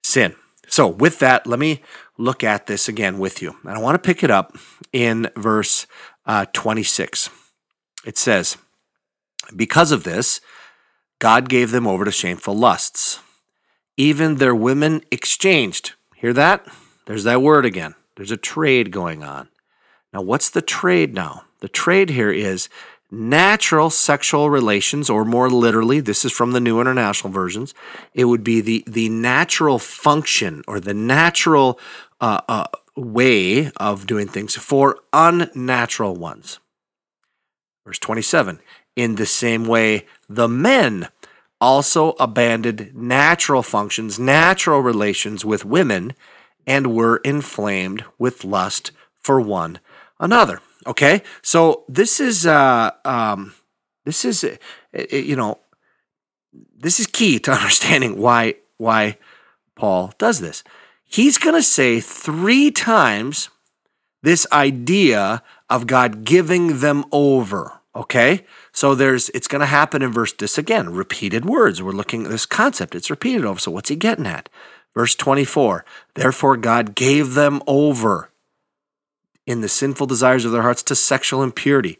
sin. 0.05 0.37
So, 0.69 0.87
with 0.87 1.19
that, 1.19 1.47
let 1.47 1.59
me 1.59 1.83
look 2.19 2.45
at 2.45 2.67
this 2.67 2.89
again 2.89 3.19
with 3.19 3.41
you. 3.41 3.57
And 3.63 3.73
I 3.73 3.81
want 3.81 3.95
to 3.95 4.07
pick 4.07 4.23
it 4.23 4.31
up 4.31 4.57
in 4.93 5.31
verse 5.37 5.87
uh, 6.27 6.45
26. 6.53 7.31
It 8.05 8.19
says, 8.19 8.59
Because 9.57 9.93
of 9.93 10.05
this, 10.05 10.41
God 11.19 11.49
gave 11.49 11.71
them 11.71 11.87
over 11.87 12.05
to 12.05 12.11
shameful 12.11 12.55
lusts. 12.55 13.21
Even 13.97 14.37
their 14.37 14.55
women 14.55 15.03
exchanged. 15.11 15.93
Hear 16.17 16.33
that? 16.35 16.67
There's 17.07 17.25
that 17.25 17.43
word 17.43 17.65
again. 17.65 17.95
There's 18.17 18.31
a 18.31 18.37
trade 18.37 18.91
going 18.91 19.25
on. 19.25 19.49
Now, 20.13 20.23
what's 20.23 20.51
the 20.51 20.63
trade 20.63 21.15
now? 21.15 21.45
The 21.61 21.69
trade 21.69 22.11
here 22.11 22.31
is 22.31 22.69
natural 23.11 23.91
sexual 23.91 24.51
relations, 24.51 25.09
or 25.09 25.25
more 25.25 25.49
literally, 25.49 26.01
this 26.01 26.25
is 26.25 26.33
from 26.33 26.53
the 26.53 26.61
New 26.61 26.81
International 26.81 27.33
Versions, 27.33 27.75
it 28.15 28.27
would 28.27 28.45
be 28.45 28.61
the, 28.61 28.85
the 28.87 29.09
natural 29.09 29.79
function 29.79 30.63
or 30.69 30.79
the 30.79 30.95
natural 30.95 31.79
uh, 32.21 32.41
uh, 32.49 32.67
way 32.97 33.71
of 33.77 34.07
doing 34.07 34.29
things 34.29 34.57
for 34.57 34.99
unnatural 35.13 36.15
ones. 36.15 36.59
Verse 37.87 37.99
27 37.99 38.61
In 38.97 39.15
the 39.15 39.27
same 39.27 39.65
way, 39.65 40.07
the 40.29 40.49
men 40.49 41.09
also 41.61 42.13
abandoned 42.21 42.93
natural 42.95 43.63
functions, 43.63 44.19
natural 44.19 44.81
relations 44.81 45.45
with 45.45 45.65
women, 45.65 46.15
and 46.67 46.95
were 46.95 47.17
inflamed 47.19 48.05
with 48.19 48.45
lust 48.45 48.93
for 49.17 49.41
one 49.41 49.81
another. 50.21 50.61
Okay, 50.87 51.23
so 51.43 51.85
this 51.89 52.21
is 52.21 52.47
uh, 52.47 52.91
um, 53.05 53.55
this 54.05 54.25
is 54.25 54.45
uh, 54.45 54.57
you 55.11 55.37
know 55.37 55.59
this 56.77 57.01
is 57.01 57.07
key 57.07 57.39
to 57.41 57.53
understanding 57.59 58.19
why 58.19 58.55
why 58.77 59.19
Paul 59.75 60.13
does 60.19 60.41
this. 60.41 60.63
He's 61.09 61.39
going 61.39 61.57
to 61.57 61.63
say 61.63 62.01
three 62.01 62.71
times 62.71 63.49
this 64.23 64.47
idea 64.53 65.43
of 65.69 65.87
God 65.87 66.25
giving 66.25 66.81
them 66.81 67.05
over. 67.11 67.73
Okay? 67.97 68.45
So 68.73 68.95
there's 68.95 69.29
it's 69.31 69.49
going 69.49 69.61
to 69.61 69.67
happen 69.67 70.03
in 70.03 70.13
verse 70.13 70.33
this 70.33 70.59
again, 70.59 70.91
repeated 70.91 71.45
words. 71.45 71.83
We're 71.83 71.93
looking 71.93 72.25
at 72.25 72.31
this 72.31 72.47
concept. 72.47 72.95
It's 72.95 73.11
repeated 73.11 73.45
over. 73.45 73.59
So 73.59 73.73
what's 73.73 73.89
he 73.89 73.97
getting 73.97 74.27
at? 74.27 74.49
Verse 74.95 75.15
24. 75.15 75.85
Therefore 76.15 76.57
God 76.57 76.95
gave 76.95 77.35
them 77.35 77.61
over 77.67 78.31
in 79.47 79.63
the 79.63 79.69
sinful 79.69 80.07
desires 80.07 80.45
of 80.45 80.53
their 80.53 80.63
hearts 80.63 80.83
to 80.85 80.95
sexual 80.95 81.43
impurity. 81.43 81.99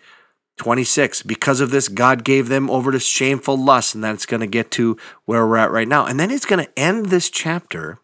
26. 0.59 1.23
Because 1.23 1.61
of 1.61 1.71
this, 1.71 1.89
God 1.89 2.25
gave 2.25 2.49
them 2.49 2.69
over 2.69 2.91
to 2.91 2.99
shameful 2.99 3.57
lust. 3.57 3.95
And 3.95 4.03
that's 4.03 4.27
going 4.27 4.41
to 4.41 4.47
get 4.47 4.71
to 4.73 4.97
where 5.25 5.47
we're 5.47 5.57
at 5.57 5.71
right 5.71 5.89
now. 5.89 6.05
And 6.05 6.19
then 6.19 6.31
he's 6.31 6.45
going 6.45 6.65
to 6.65 6.79
end 6.79 7.07
this 7.07 7.31
chapter 7.31 8.01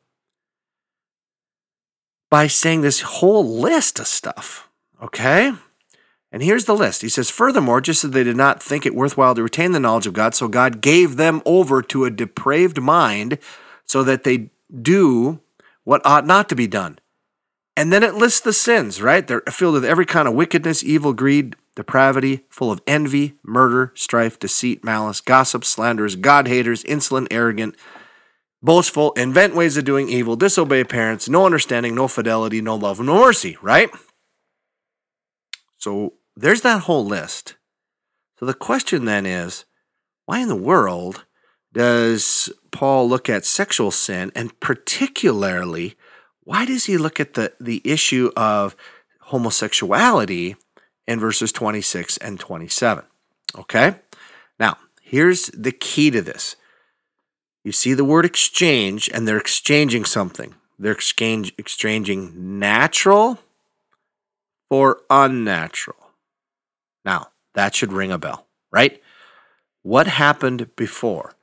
by 2.35 2.49
saying 2.49 2.81
this 2.81 3.01
whole 3.03 3.61
list 3.61 4.01
of 4.01 4.09
stuff. 4.09 4.69
Okay? 5.01 5.53
And 6.33 6.43
here's 6.43 6.65
the 6.65 6.75
list. 6.75 7.03
He 7.03 7.09
says, 7.09 7.31
Furthermore, 7.31 7.81
just 7.81 8.03
as 8.03 8.11
they 8.11 8.25
did 8.25 8.37
not 8.37 8.61
think 8.61 8.85
it 8.85 8.93
worthwhile 8.93 9.37
to 9.37 9.43
retain 9.45 9.71
the 9.71 9.79
knowledge 9.79 10.09
of 10.09 10.15
God, 10.15 10.35
so 10.35 10.49
God 10.49 10.81
gave 10.81 11.15
them 11.15 11.43
over 11.47 11.81
to 11.83 12.05
a 12.05 12.11
depraved 12.11 12.83
mind 12.83 13.39
so 13.85 14.03
that 14.03 14.25
they 14.25 14.51
do 14.83 15.39
what 15.85 16.05
ought 16.05 16.27
not 16.27 16.49
to 16.49 16.57
be 16.57 16.67
done. 16.67 16.99
And 17.77 17.93
then 17.93 18.03
it 18.03 18.17
lists 18.17 18.41
the 18.41 18.53
sins, 18.53 19.01
right? 19.01 19.25
They're 19.25 19.43
filled 19.43 19.75
with 19.75 19.85
every 19.85 20.05
kind 20.05 20.27
of 20.27 20.35
wickedness, 20.35 20.83
evil, 20.83 21.13
greed, 21.13 21.55
depravity, 21.77 22.47
full 22.49 22.73
of 22.73 22.83
envy, 22.85 23.35
murder, 23.45 23.93
strife, 23.95 24.41
deceit, 24.41 24.83
malice, 24.83 25.21
gossip, 25.21 25.65
slanderers, 25.65 26.17
God 26.17 26.49
haters, 26.49 26.83
insolent, 26.83 27.29
arrogant, 27.31 27.77
boastful, 28.65 29.13
invent 29.13 29.55
ways 29.55 29.77
of 29.77 29.85
doing 29.85 30.09
evil, 30.09 30.37
disobey 30.37 30.83
parents, 30.85 31.29
no 31.29 31.45
understanding, 31.45 31.95
no 31.95 32.09
fidelity, 32.09 32.63
no 32.63 32.75
love, 32.75 32.99
no 32.99 33.21
mercy, 33.21 33.59
right? 33.61 33.91
So 35.77 36.15
there's 36.35 36.63
that 36.63 36.83
whole 36.83 37.05
list. 37.05 37.57
So 38.41 38.47
the 38.47 38.55
question 38.55 39.05
then 39.05 39.27
is 39.27 39.67
why 40.25 40.41
in 40.41 40.49
the 40.49 40.57
world 40.57 41.27
does 41.75 42.51
Paul 42.73 43.07
look 43.07 43.29
at 43.29 43.45
sexual 43.45 43.91
sin 43.91 44.33
and 44.35 44.59
particularly 44.61 45.95
why 46.43 46.65
does 46.65 46.87
he 46.87 46.97
look 46.97 47.21
at 47.21 47.35
the, 47.35 47.53
the 47.61 47.83
issue 47.85 48.31
of 48.35 48.75
homosexuality 49.21 50.57
in 51.07 51.21
verses 51.21 51.53
26 51.53 52.17
and 52.19 52.41
27? 52.41 53.05
Okay? 53.59 53.97
Now, 54.59 54.79
here's 55.03 55.47
the 55.49 55.73
key 55.73 56.11
to 56.11 56.23
this. 56.23 56.57
You 57.65 57.73
see 57.73 57.95
the 57.95 58.05
word 58.05 58.27
exchange, 58.27 59.11
and 59.13 59.27
they're 59.27 59.39
exchanging 59.39 60.05
something. 60.05 60.55
They're 60.79 60.93
exchange, 60.93 61.55
exchanging 61.57 62.59
natural 62.59 63.39
for 64.69 65.01
unnatural. 65.09 66.11
Now, 67.05 67.29
that 67.55 67.75
should 67.75 67.93
ring 67.93 68.13
a 68.13 68.19
bell, 68.19 68.47
right? 68.71 69.01
What 69.83 70.07
happened 70.07 70.77
before? 70.77 71.35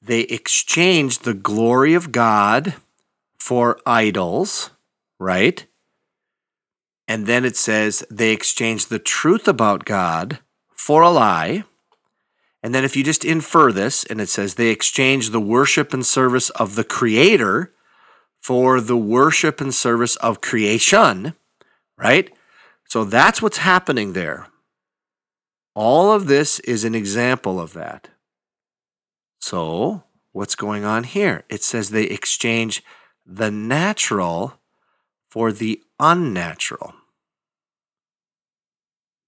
They 0.00 0.20
exchanged 0.20 1.24
the 1.24 1.34
glory 1.34 1.94
of 1.94 2.12
God 2.12 2.74
for 3.38 3.80
idols, 3.86 4.70
right? 5.18 5.66
And 7.08 7.26
then 7.26 7.44
it 7.44 7.56
says 7.56 8.04
they 8.10 8.30
exchanged 8.30 8.90
the 8.90 8.98
truth 8.98 9.48
about 9.48 9.84
God 9.84 10.38
for 10.74 11.02
a 11.02 11.10
lie. 11.10 11.64
And 12.64 12.74
then 12.74 12.82
if 12.82 12.96
you 12.96 13.04
just 13.04 13.26
infer 13.26 13.72
this, 13.72 14.04
and 14.04 14.22
it 14.22 14.30
says 14.30 14.54
they 14.54 14.70
exchange 14.70 15.30
the 15.30 15.40
worship 15.40 15.92
and 15.92 16.04
service 16.04 16.48
of 16.48 16.76
the 16.76 16.82
Creator 16.82 17.74
for 18.40 18.80
the 18.80 18.96
worship 18.96 19.60
and 19.60 19.74
service 19.74 20.16
of 20.16 20.40
creation, 20.40 21.34
right? 21.98 22.32
So 22.88 23.04
that's 23.04 23.42
what's 23.42 23.58
happening 23.58 24.14
there. 24.14 24.46
All 25.74 26.10
of 26.10 26.26
this 26.26 26.58
is 26.60 26.84
an 26.84 26.94
example 26.94 27.60
of 27.60 27.74
that. 27.74 28.08
So, 29.40 30.04
what's 30.32 30.54
going 30.54 30.86
on 30.86 31.04
here? 31.04 31.44
It 31.50 31.62
says 31.62 31.90
they 31.90 32.04
exchange 32.04 32.82
the 33.26 33.50
natural 33.50 34.54
for 35.28 35.52
the 35.52 35.82
unnatural. 36.00 36.94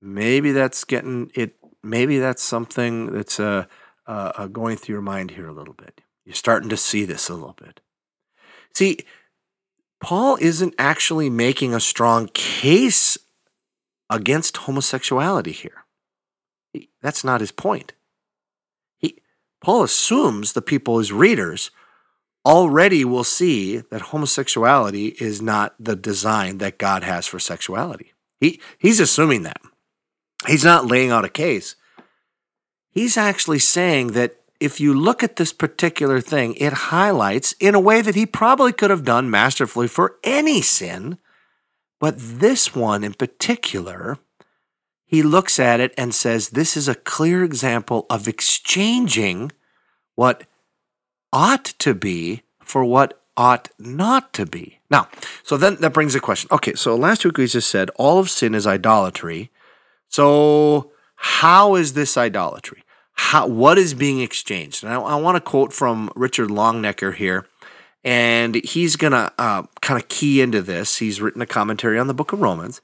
Maybe 0.01 0.53
that's 0.53 0.85
getting 0.85 1.31
it. 1.35 1.57
Maybe 1.87 2.19
that's 2.19 2.43
something 2.43 3.13
that's 3.13 3.39
uh, 3.39 3.67
uh, 4.07 4.33
uh, 4.37 4.47
going 4.49 4.77
through 4.77 4.95
your 4.95 5.03
mind 5.03 5.33
here 5.33 5.47
a 5.49 5.53
little 5.53 5.75
bit. 5.75 6.01
You're 6.25 6.35
starting 6.35 6.69
to 6.71 6.77
see 6.77 7.05
this 7.05 7.29
a 7.29 7.35
little 7.35 7.57
bit. 7.57 7.81
See, 8.75 8.99
Paul 10.01 10.37
isn't 10.41 10.75
actually 10.79 11.31
making 11.31 11.73
a 11.73 11.81
strong 11.81 12.29
case 12.35 13.17
against 14.11 14.59
homosexuality 14.59 15.53
here. 15.53 15.85
He, 16.73 16.91
that's 17.01 17.25
not 17.25 17.41
his 17.41 17.53
point. 17.53 17.93
He, 18.99 19.23
Paul 19.61 19.85
assumes 19.85 20.53
the 20.53 20.63
people, 20.63 20.99
his 20.99 21.13
readers, 21.13 21.71
already 22.45 23.05
will 23.05 23.25
see 23.25 23.79
that 23.79 24.03
homosexuality 24.03 25.09
is 25.21 25.41
not 25.41 25.75
the 25.79 25.97
design 25.97 26.59
that 26.59 26.79
God 26.79 27.03
has 27.05 27.27
for 27.27 27.39
sexuality. 27.39 28.13
He, 28.41 28.61
he's 28.79 29.01
assuming 29.01 29.45
that. 29.45 29.61
He's 30.47 30.65
not 30.65 30.87
laying 30.87 31.11
out 31.11 31.25
a 31.25 31.31
case. 31.31 31.77
He's 32.91 33.17
actually 33.17 33.59
saying 33.59 34.09
that 34.13 34.37
if 34.59 34.81
you 34.81 34.95
look 34.95 35.23
at 35.23 35.37
this 35.37 35.53
particular 35.53 36.21
thing, 36.21 36.55
it 36.55 36.73
highlights 36.73 37.53
in 37.61 37.75
a 37.75 37.81
way 37.81 38.01
that 38.01 38.15
he 38.15 38.27
probably 38.27 38.73
could 38.73 38.91
have 38.91 39.05
done 39.05 39.31
masterfully 39.31 39.89
for 39.89 40.17
any 40.25 40.63
sin 40.63 41.19
but 41.99 42.17
this 42.19 42.75
one 42.75 43.03
in 43.03 43.15
particular, 43.15 44.19
he 45.05 45.23
looks 45.23 45.59
at 45.59 45.81
it 45.81 45.95
and 45.97 46.15
says, 46.15 46.51
This 46.51 46.77
is 46.77 46.89
a 46.89 46.95
clear 46.95 47.43
example 47.43 48.07
of 48.11 48.29
exchanging 48.29 49.53
what 50.15 50.45
ought 51.33 51.65
to 51.65 51.95
be 51.95 52.43
for 52.63 52.85
what 52.85 53.23
ought 53.37 53.69
not 53.79 54.33
to 54.35 54.47
be. 54.47 54.79
Now, 54.91 55.09
so 55.43 55.57
then 55.57 55.77
that 55.77 55.93
brings 55.93 56.15
a 56.15 56.21
question. 56.21 56.49
Okay, 56.51 56.75
so 56.75 56.97
last 56.97 57.25
week 57.25 57.39
we 57.39 57.47
just 57.47 57.69
said 57.69 57.91
all 57.97 58.19
of 58.19 58.31
sin 58.31 58.55
is 58.55 58.67
idolatry. 58.67 59.51
So, 60.17 60.93
how 61.17 61.75
is 61.75 61.93
this 61.93 62.17
idolatry? 62.17 62.85
How, 63.13 63.47
what 63.47 63.77
is 63.77 63.93
being 63.93 64.23
exchanged? 64.23 64.83
And 64.83 64.91
I, 64.91 64.99
I 64.99 65.17
want 65.17 65.37
to 65.37 65.43
quote 65.43 65.75
from 65.75 66.11
Richard 66.17 66.49
Longenecker 66.49 67.15
here 67.15 67.47
and 68.03 68.55
he's 68.55 68.97
going 68.97 69.13
to 69.13 69.31
uh, 69.37 69.65
kind 69.83 70.01
of 70.01 70.09
key 70.09 70.41
into 70.41 70.63
this. 70.63 71.01
He's 71.01 71.21
written 71.21 71.43
a 71.43 71.47
commentary 71.47 71.99
on 71.99 72.07
the 72.07 72.15
book 72.15 72.33
of 72.33 72.41
Romans. 72.41 72.81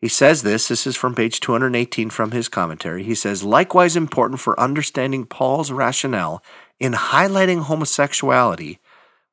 He 0.00 0.06
says 0.06 0.44
this 0.44 0.68
this 0.68 0.86
is 0.86 0.94
from 0.94 1.16
page 1.16 1.40
218 1.40 2.10
from 2.10 2.30
his 2.30 2.48
commentary. 2.48 3.02
He 3.02 3.16
says, 3.16 3.42
likewise 3.42 3.96
important 3.96 4.38
for 4.38 4.60
understanding 4.60 5.26
Paul's 5.26 5.72
rationale 5.72 6.44
in 6.78 6.92
highlighting 6.92 7.62
homosexuality 7.62 8.78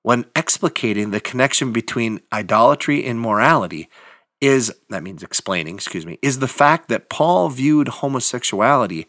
when 0.01 0.23
explicating 0.34 1.12
the 1.12 1.19
connection 1.19 1.71
between 1.71 2.21
idolatry 2.34 3.05
and 3.05 3.21
morality 3.21 3.88
is 4.41 4.74
that 4.89 5.04
means 5.04 5.24
explaining, 5.24 5.76
excuse 5.76 6.06
me, 6.06 6.19
is 6.21 6.39
the 6.39 6.48
fact 6.48 6.89
that 6.89 7.10
Paul 7.10 7.50
viewed 7.50 7.88
homosexuality 7.88 9.08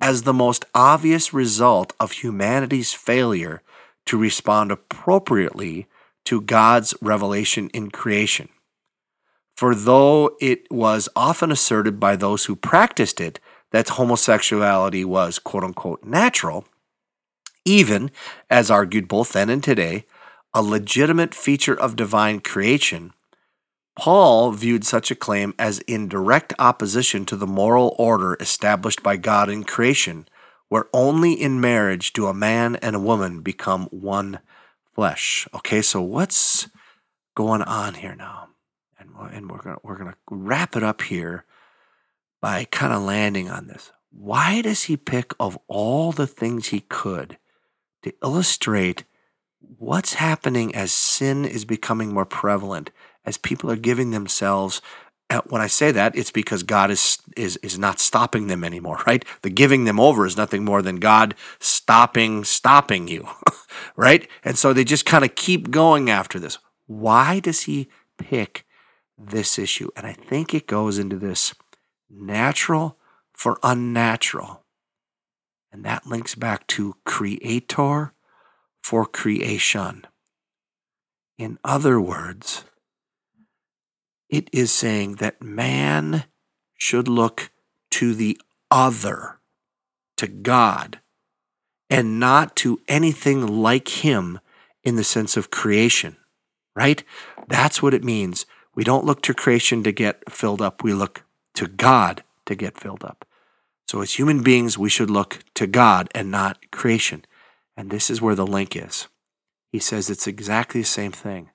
as 0.00 0.22
the 0.22 0.32
most 0.32 0.64
obvious 0.74 1.32
result 1.32 1.92
of 1.98 2.12
humanity's 2.12 2.92
failure 2.92 3.62
to 4.06 4.16
respond 4.16 4.70
appropriately 4.70 5.86
to 6.24 6.40
God's 6.40 6.94
revelation 7.02 7.68
in 7.70 7.90
creation. 7.90 8.48
For 9.56 9.74
though 9.74 10.36
it 10.40 10.70
was 10.70 11.08
often 11.16 11.50
asserted 11.50 11.98
by 11.98 12.16
those 12.16 12.44
who 12.44 12.54
practiced 12.54 13.20
it 13.20 13.40
that 13.72 13.88
homosexuality 13.88 15.04
was 15.04 15.38
quote 15.38 15.64
unquote 15.64 16.04
natural, 16.04 16.64
even, 17.64 18.10
as 18.48 18.70
argued 18.70 19.08
both 19.08 19.32
then 19.32 19.50
and 19.50 19.62
today, 19.62 20.06
a 20.54 20.62
legitimate 20.62 21.34
feature 21.34 21.78
of 21.78 21.96
divine 21.96 22.40
creation, 22.40 23.12
Paul 23.98 24.52
viewed 24.52 24.84
such 24.84 25.10
a 25.10 25.16
claim 25.16 25.54
as 25.58 25.80
in 25.80 26.08
direct 26.08 26.54
opposition 26.60 27.24
to 27.26 27.36
the 27.36 27.48
moral 27.48 27.96
order 27.98 28.36
established 28.38 29.02
by 29.02 29.16
God 29.16 29.50
in 29.50 29.64
creation, 29.64 30.28
where 30.68 30.86
only 30.92 31.32
in 31.32 31.60
marriage 31.60 32.12
do 32.12 32.26
a 32.26 32.32
man 32.32 32.76
and 32.76 32.94
a 32.94 33.00
woman 33.00 33.40
become 33.40 33.86
one 33.86 34.38
flesh. 34.94 35.48
Okay, 35.52 35.82
so 35.82 36.00
what's 36.00 36.68
going 37.34 37.62
on 37.62 37.94
here 37.94 38.14
now? 38.14 38.50
And, 39.00 39.50
we're 39.50 39.58
gonna 39.58 39.78
we're 39.82 39.98
gonna 39.98 40.16
wrap 40.30 40.76
it 40.76 40.84
up 40.84 41.02
here 41.02 41.44
by 42.40 42.64
kind 42.70 42.92
of 42.92 43.02
landing 43.02 43.50
on 43.50 43.66
this. 43.66 43.90
Why 44.12 44.62
does 44.62 44.84
he 44.84 44.96
pick 44.96 45.32
of 45.40 45.58
all 45.66 46.12
the 46.12 46.28
things 46.28 46.68
he 46.68 46.80
could 46.80 47.36
to 48.04 48.12
illustrate 48.22 49.02
what's 49.58 50.14
happening 50.14 50.72
as 50.72 50.92
sin 50.92 51.44
is 51.44 51.64
becoming 51.64 52.14
more 52.14 52.24
prevalent, 52.24 52.92
as 53.28 53.36
people 53.38 53.70
are 53.70 53.76
giving 53.76 54.10
themselves 54.10 54.80
when 55.46 55.60
I 55.60 55.66
say 55.66 55.92
that, 55.92 56.16
it's 56.16 56.30
because 56.30 56.62
God 56.62 56.90
is 56.90 57.18
is 57.36 57.58
is 57.58 57.78
not 57.78 58.00
stopping 58.00 58.46
them 58.46 58.64
anymore, 58.64 59.02
right? 59.06 59.22
The 59.42 59.50
giving 59.50 59.84
them 59.84 60.00
over 60.00 60.24
is 60.24 60.36
nothing 60.36 60.64
more 60.64 60.80
than 60.80 60.96
God 60.96 61.34
stopping 61.60 62.44
stopping 62.44 63.08
you, 63.08 63.28
right? 63.96 64.26
And 64.42 64.56
so 64.56 64.72
they 64.72 64.84
just 64.84 65.04
kind 65.04 65.24
of 65.24 65.34
keep 65.34 65.70
going 65.70 66.08
after 66.08 66.38
this. 66.38 66.58
Why 66.86 67.40
does 67.40 67.64
he 67.64 67.90
pick 68.16 68.64
this 69.18 69.58
issue? 69.58 69.90
And 69.96 70.06
I 70.06 70.14
think 70.14 70.54
it 70.54 70.66
goes 70.66 70.98
into 70.98 71.18
this 71.18 71.54
natural 72.08 72.96
for 73.34 73.58
unnatural. 73.62 74.64
And 75.70 75.84
that 75.84 76.06
links 76.06 76.34
back 76.34 76.66
to 76.68 76.96
creator 77.04 78.14
for 78.82 79.04
creation. 79.04 80.06
In 81.36 81.58
other 81.62 82.00
words, 82.00 82.64
it 84.28 84.48
is 84.52 84.70
saying 84.70 85.16
that 85.16 85.42
man 85.42 86.24
should 86.76 87.08
look 87.08 87.50
to 87.90 88.14
the 88.14 88.40
other, 88.70 89.38
to 90.16 90.26
God, 90.26 91.00
and 91.90 92.20
not 92.20 92.54
to 92.56 92.80
anything 92.86 93.46
like 93.46 94.04
him 94.04 94.40
in 94.84 94.96
the 94.96 95.04
sense 95.04 95.36
of 95.36 95.50
creation, 95.50 96.16
right? 96.76 97.02
That's 97.48 97.82
what 97.82 97.94
it 97.94 98.04
means. 98.04 98.46
We 98.74 98.84
don't 98.84 99.04
look 99.04 99.22
to 99.22 99.34
creation 99.34 99.82
to 99.84 99.92
get 99.92 100.30
filled 100.30 100.62
up, 100.62 100.82
we 100.82 100.92
look 100.92 101.24
to 101.54 101.66
God 101.66 102.22
to 102.46 102.54
get 102.54 102.78
filled 102.78 103.04
up. 103.04 103.24
So, 103.88 104.02
as 104.02 104.14
human 104.14 104.42
beings, 104.42 104.76
we 104.76 104.90
should 104.90 105.10
look 105.10 105.44
to 105.54 105.66
God 105.66 106.08
and 106.14 106.30
not 106.30 106.70
creation. 106.70 107.24
And 107.76 107.90
this 107.90 108.10
is 108.10 108.20
where 108.20 108.34
the 108.34 108.46
link 108.46 108.76
is. 108.76 109.08
He 109.72 109.78
says 109.78 110.10
it's 110.10 110.26
exactly 110.26 110.82
the 110.82 110.86
same 110.86 111.12
thing. 111.12 111.50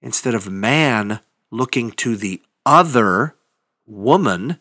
Instead 0.00 0.34
of 0.34 0.48
man 0.48 1.20
looking 1.56 1.90
to 1.90 2.16
the 2.16 2.42
other 2.64 3.34
woman, 3.86 4.58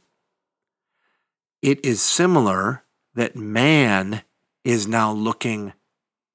it 1.61 1.83
is 1.83 2.01
similar 2.01 2.83
that 3.15 3.35
man 3.35 4.21
is 4.63 4.87
now 4.87 5.11
looking 5.11 5.73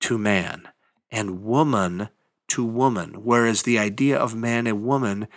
to 0.00 0.18
man 0.18 0.68
and 1.10 1.42
woman 1.42 2.08
to 2.48 2.64
woman. 2.64 3.24
Whereas 3.24 3.62
the 3.62 3.78
idea 3.78 4.18
of 4.18 4.34
man 4.34 4.66
and 4.66 4.84
woman, 4.84 5.28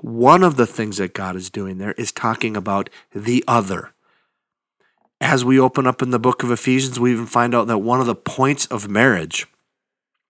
one 0.00 0.42
of 0.42 0.56
the 0.56 0.66
things 0.66 0.96
that 0.96 1.14
God 1.14 1.36
is 1.36 1.50
doing 1.50 1.78
there 1.78 1.92
is 1.92 2.12
talking 2.12 2.56
about 2.56 2.88
the 3.14 3.44
other. 3.46 3.92
As 5.20 5.44
we 5.44 5.60
open 5.60 5.86
up 5.86 6.00
in 6.00 6.10
the 6.10 6.18
book 6.18 6.42
of 6.42 6.50
Ephesians, 6.50 6.98
we 6.98 7.12
even 7.12 7.26
find 7.26 7.54
out 7.54 7.66
that 7.66 7.78
one 7.78 8.00
of 8.00 8.06
the 8.06 8.14
points 8.14 8.66
of 8.66 8.88
marriage, 8.88 9.46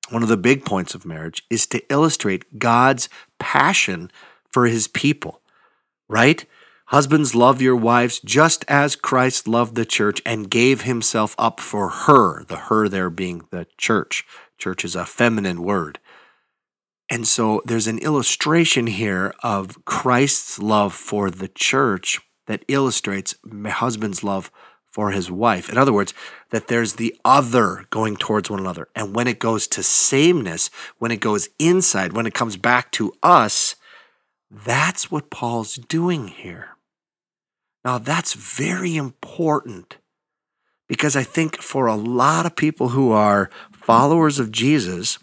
one 0.08 0.22
of 0.22 0.28
the 0.28 0.36
big 0.36 0.64
points 0.64 0.94
of 0.94 1.06
marriage, 1.06 1.44
is 1.48 1.66
to 1.68 1.82
illustrate 1.92 2.58
God's 2.58 3.08
passion 3.38 4.10
for 4.52 4.66
his 4.66 4.88
people, 4.88 5.40
right? 6.08 6.44
Husbands, 6.86 7.34
love 7.36 7.62
your 7.62 7.76
wives 7.76 8.18
just 8.18 8.64
as 8.66 8.96
Christ 8.96 9.46
loved 9.46 9.76
the 9.76 9.84
church 9.84 10.20
and 10.26 10.50
gave 10.50 10.82
himself 10.82 11.36
up 11.38 11.60
for 11.60 11.88
her, 11.88 12.42
the 12.44 12.56
her 12.56 12.88
there 12.88 13.10
being 13.10 13.42
the 13.50 13.66
church. 13.78 14.24
Church 14.58 14.84
is 14.84 14.96
a 14.96 15.06
feminine 15.06 15.62
word. 15.62 16.00
And 17.08 17.26
so 17.26 17.62
there's 17.64 17.86
an 17.86 17.98
illustration 17.98 18.86
here 18.86 19.34
of 19.42 19.84
Christ's 19.84 20.58
love 20.58 20.92
for 20.92 21.30
the 21.30 21.48
church 21.48 22.20
that 22.46 22.64
illustrates 22.68 23.34
my 23.44 23.70
husband's 23.70 24.24
love 24.24 24.50
for 24.90 25.12
his 25.12 25.30
wife. 25.30 25.70
In 25.70 25.78
other 25.78 25.92
words, 25.92 26.12
that 26.50 26.66
there's 26.66 26.94
the 26.94 27.14
other 27.24 27.86
going 27.90 28.16
towards 28.16 28.50
one 28.50 28.58
another. 28.58 28.88
And 28.96 29.14
when 29.14 29.28
it 29.28 29.38
goes 29.38 29.68
to 29.68 29.82
sameness, 29.84 30.70
when 30.98 31.12
it 31.12 31.20
goes 31.20 31.48
inside, 31.58 32.12
when 32.12 32.26
it 32.26 32.34
comes 32.34 32.56
back 32.56 32.90
to 32.92 33.12
us, 33.22 33.76
that's 34.50 35.10
what 35.10 35.30
Paul's 35.30 35.76
doing 35.76 36.28
here. 36.28 36.70
Now, 37.84 37.98
that's 37.98 38.34
very 38.34 38.96
important 38.96 39.98
because 40.88 41.14
I 41.14 41.22
think 41.22 41.62
for 41.62 41.86
a 41.86 41.94
lot 41.94 42.46
of 42.46 42.56
people 42.56 42.88
who 42.88 43.12
are 43.12 43.50
followers 43.72 44.38
of 44.38 44.50
Jesus, 44.50 45.18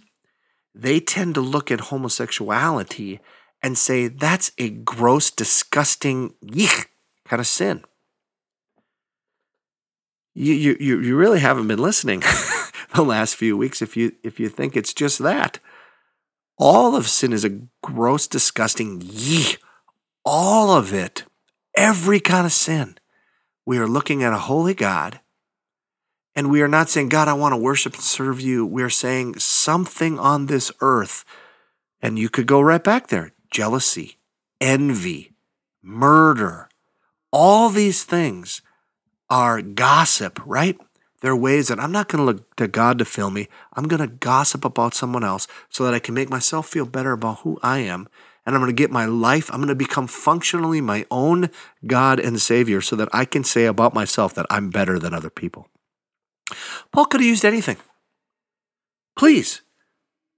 they 0.73 0.99
tend 0.99 1.35
to 1.35 1.41
look 1.41 1.69
at 1.71 1.81
homosexuality 1.81 3.19
and 3.61 3.77
say 3.77 4.07
that's 4.07 4.51
a 4.57 4.69
gross, 4.69 5.29
disgusting, 5.29 6.33
yeek 6.41 6.89
kind 7.25 7.39
of 7.39 7.47
sin. 7.47 7.83
You, 10.33 10.53
you, 10.53 10.99
you 10.99 11.17
really 11.17 11.39
haven't 11.39 11.67
been 11.67 11.79
listening 11.79 12.19
the 12.95 13.03
last 13.03 13.35
few 13.35 13.57
weeks 13.57 13.81
if 13.81 13.97
you, 13.97 14.13
if 14.23 14.39
you 14.39 14.49
think 14.49 14.77
it's 14.77 14.93
just 14.93 15.19
that. 15.19 15.59
All 16.58 16.96
of 16.96 17.08
sin 17.08 17.34
is 17.34 17.46
a 17.46 17.60
gross, 17.84 18.28
disgusting, 18.28 19.02
yee. 19.02 19.58
All 20.26 20.72
of 20.72 20.93
it 20.93 21.24
every 21.78 22.20
kind 22.20 22.46
of 22.46 22.52
sin. 22.52 22.98
We 23.65 23.78
are 23.78 23.88
looking 23.88 24.24
at 24.24 24.34
a 24.34 24.39
holy 24.39 24.74
God, 24.74 25.22
and 26.36 26.50
we 26.50 26.62
are 26.62 26.67
not 26.67 26.89
saying, 26.89 27.10
God, 27.10 27.28
I 27.28 27.34
want 27.34 27.54
to 27.54 27.58
worship 27.58 27.93
and 27.93 28.02
serve 28.02 28.41
you. 28.41 28.65
We 28.65 28.82
are 28.84 28.89
saying 28.89 29.39
something 29.39 30.17
on 30.20 30.48
this 30.48 30.72
earth, 30.82 31.24
and 32.02 32.17
you 32.17 32.30
could 32.30 32.48
go 32.48 32.60
right 32.60 32.84
back 32.84 33.08
there 33.08 33.34
jealousy, 33.52 34.17
envy, 34.60 35.34
murder, 35.82 36.67
all 37.32 37.70
these 37.70 38.04
things 38.04 38.62
are 39.30 39.62
gossip, 39.62 40.39
right? 40.46 40.78
There 41.21 41.32
are 41.32 41.36
ways 41.36 41.67
that 41.67 41.80
I'm 41.80 41.91
not 41.91 42.10
going 42.10 42.19
to 42.19 42.25
look 42.25 42.56
to 42.58 42.67
God 42.67 42.99
to 42.99 43.06
fill 43.06 43.32
me. 43.32 43.47
I'm 43.73 43.88
going 43.88 44.01
to 44.01 44.08
gossip 44.08 44.63
about 44.63 44.93
someone 44.93 45.23
else 45.23 45.47
so 45.69 45.84
that 45.84 45.93
I 45.93 45.99
can 45.99 46.13
make 46.13 46.30
myself 46.30 46.67
feel 46.67 46.86
better 46.86 47.12
about 47.12 47.39
who 47.39 47.60
I 47.63 47.80
am 47.80 48.08
and 48.47 48.56
I'm 48.56 48.62
going 48.62 48.73
to 48.73 48.82
get 48.82 48.91
my 48.91 49.06
life, 49.06 49.51
I'm 49.51 49.58
going 49.58 49.67
to 49.67 49.75
become 49.75 50.08
functionally 50.08 50.80
my 50.80 51.06
own 51.12 51.49
God 51.86 52.17
and 52.17 52.41
Savior 52.41 52.80
so 52.80 52.95
that 52.95 53.10
I 53.12 53.25
can 53.25 53.43
say 53.43 53.65
about 53.65 53.93
myself 53.93 54.34
that 54.36 54.45
I'm 54.49 54.69
better 54.69 54.97
than 54.97 55.13
other 55.13 55.30
people. 55.30 55.67
Paul 56.93 57.06
could 57.06 57.19
have 57.19 57.27
used 57.27 57.43
anything. 57.43 57.75
Please 59.17 59.63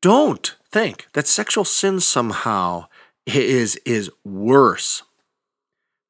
don't 0.01 0.55
think 0.71 1.05
that 1.13 1.27
sexual 1.27 1.63
sin 1.63 1.99
somehow 1.99 2.87
is, 3.27 3.75
is 3.85 4.09
worse. 4.25 5.03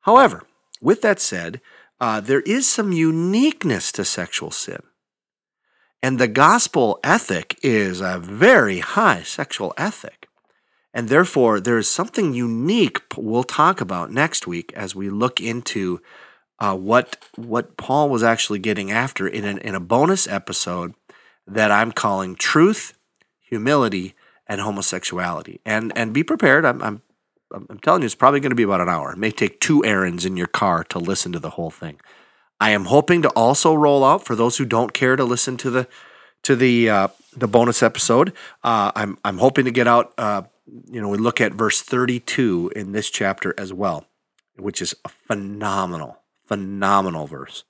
However, 0.02 0.44
with 0.82 1.02
that 1.02 1.20
said, 1.20 1.60
uh, 2.00 2.20
there 2.22 2.42
is 2.42 2.68
some 2.68 2.92
uniqueness 2.92 3.92
to 3.94 4.06
sexual 4.06 4.52
sin. 4.52 4.82
And 6.02 6.18
the 6.18 6.28
gospel 6.28 7.00
ethic 7.04 7.60
is 7.62 8.00
a 8.00 8.20
very 8.20 8.80
high 8.80 9.24
sexual 9.24 9.74
ethic. 9.78 10.28
And 10.94 11.10
therefore, 11.10 11.60
there 11.60 11.78
is 11.78 11.90
something 11.90 12.34
unique 12.34 13.02
we'll 13.16 13.44
talk 13.44 13.82
about 13.82 14.12
next 14.12 14.48
week 14.48 14.72
as 14.76 14.96
we 14.96 15.10
look 15.10 15.40
into 15.40 16.02
uh, 16.60 16.76
what 16.76 17.18
what 17.36 17.78
Paul 17.78 18.10
was 18.10 18.24
actually 18.24 18.60
getting 18.60 18.92
after 18.92 19.28
in 19.28 19.46
an, 19.46 19.60
in 19.60 19.76
a 19.76 19.80
bonus 19.80 20.28
episode 20.28 20.94
that 21.46 21.72
I'm 21.72 21.92
calling 21.92 22.36
"Truth, 22.36 22.98
Humility, 23.50 24.16
and 24.48 24.62
Homosexuality." 24.62 25.62
And 25.66 25.94
and 25.96 26.12
be 26.12 26.24
prepared. 26.24 26.66
I'm 26.66 26.82
I'm, 26.82 27.02
I'm 27.52 27.80
telling 27.80 28.02
you, 28.02 28.06
it's 28.06 28.16
probably 28.16 28.40
going 28.40 28.52
to 28.52 28.56
be 28.56 28.64
about 28.64 28.82
an 28.82 28.90
hour. 28.90 29.12
It 29.12 29.18
may 29.18 29.32
take 29.32 29.60
two 29.60 29.84
errands 29.84 30.26
in 30.26 30.38
your 30.38 30.48
car 30.48 30.84
to 30.86 31.00
listen 31.00 31.32
to 31.32 31.40
the 31.40 31.52
whole 31.52 31.72
thing. 31.72 32.00
I 32.60 32.72
am 32.72 32.86
hoping 32.86 33.22
to 33.24 33.30
also 33.30 33.74
roll 33.74 34.04
out 34.04 34.26
for 34.26 34.36
those 34.36 34.58
who 34.58 34.66
don't 34.66 34.94
care 34.94 35.16
to 35.16 35.24
listen 35.24 35.58
to 35.58 35.70
the 35.70 35.88
to 36.44 36.56
the 36.56 36.90
uh, 36.90 37.08
the 37.36 37.48
bonus 37.48 37.82
episode. 37.82 38.34
Uh, 38.64 38.92
I'm 38.96 39.18
I'm 39.24 39.40
hoping 39.40 39.66
to 39.66 39.72
get 39.72 39.88
out 39.88 40.14
uh, 40.18 40.44
you 40.90 41.02
know, 41.02 41.10
we 41.10 41.18
look 41.18 41.42
at 41.42 41.54
verse 41.54 41.82
32 41.82 42.72
in 42.76 42.92
this 42.92 43.10
chapter 43.10 43.54
as 43.58 43.74
well, 43.74 44.06
which 44.58 44.82
is 44.82 44.96
a 45.06 45.10
phenomenal, 45.10 46.20
phenomenal 46.46 47.28
verse, 47.28 47.64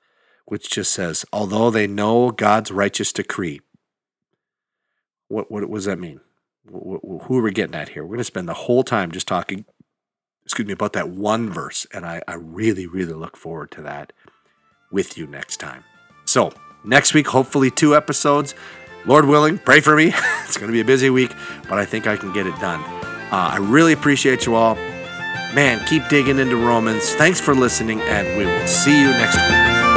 which 0.46 0.70
just 0.70 0.94
says, 0.94 1.26
although 1.32 1.70
they 1.70 1.88
know 1.88 2.32
God's 2.32 2.72
righteous 2.72 3.14
decree. 3.14 3.62
What, 5.28 5.52
what, 5.52 5.68
what 5.70 5.78
does 5.78 5.86
that 5.86 6.00
mean? 6.00 6.22
Who 6.68 7.38
are 7.38 7.42
we 7.42 7.52
getting 7.52 7.76
at 7.76 7.90
here? 7.90 8.04
We're 8.04 8.10
going 8.10 8.20
to 8.20 8.24
spend 8.24 8.48
the 8.48 8.54
whole 8.54 8.84
time 8.84 9.12
just 9.12 9.28
talking, 9.28 9.66
excuse 10.44 10.68
me, 10.68 10.74
about 10.74 10.94
that 10.94 11.10
one 11.10 11.50
verse. 11.50 11.88
And 11.94 12.06
I, 12.06 12.22
I 12.28 12.36
really, 12.36 12.86
really 12.86 13.14
look 13.14 13.38
forward 13.38 13.72
to 13.72 13.82
that 13.82 14.14
with 14.92 15.18
you 15.18 15.28
next 15.28 15.58
time. 15.58 15.84
So, 16.26 16.52
next 16.84 17.14
week, 17.14 17.28
hopefully, 17.28 17.72
two 17.72 17.96
episodes. 17.96 18.54
Lord 19.06 19.26
willing, 19.26 19.58
pray 19.58 19.80
for 19.80 19.96
me. 19.96 20.14
it's 20.44 20.58
going 20.58 20.68
to 20.68 20.74
be 20.74 20.82
a 20.82 20.86
busy 20.86 21.10
week, 21.10 21.32
but 21.70 21.80
I 21.80 21.86
think 21.86 22.06
I 22.06 22.18
can 22.18 22.34
get 22.34 22.46
it 22.46 22.60
done. 22.60 22.82
Uh, 23.32 23.52
I 23.54 23.58
really 23.58 23.94
appreciate 23.94 24.46
you 24.46 24.56
all. 24.56 24.76
Man, 25.56 25.84
keep 25.88 26.08
digging 26.10 26.38
into 26.38 26.56
Romans. 26.56 27.14
Thanks 27.14 27.42
for 27.42 27.56
listening, 27.56 28.02
and 28.02 28.38
we 28.38 28.46
will 28.46 28.68
see 28.68 29.02
you 29.02 29.10
next 29.10 29.38
week. 29.38 29.89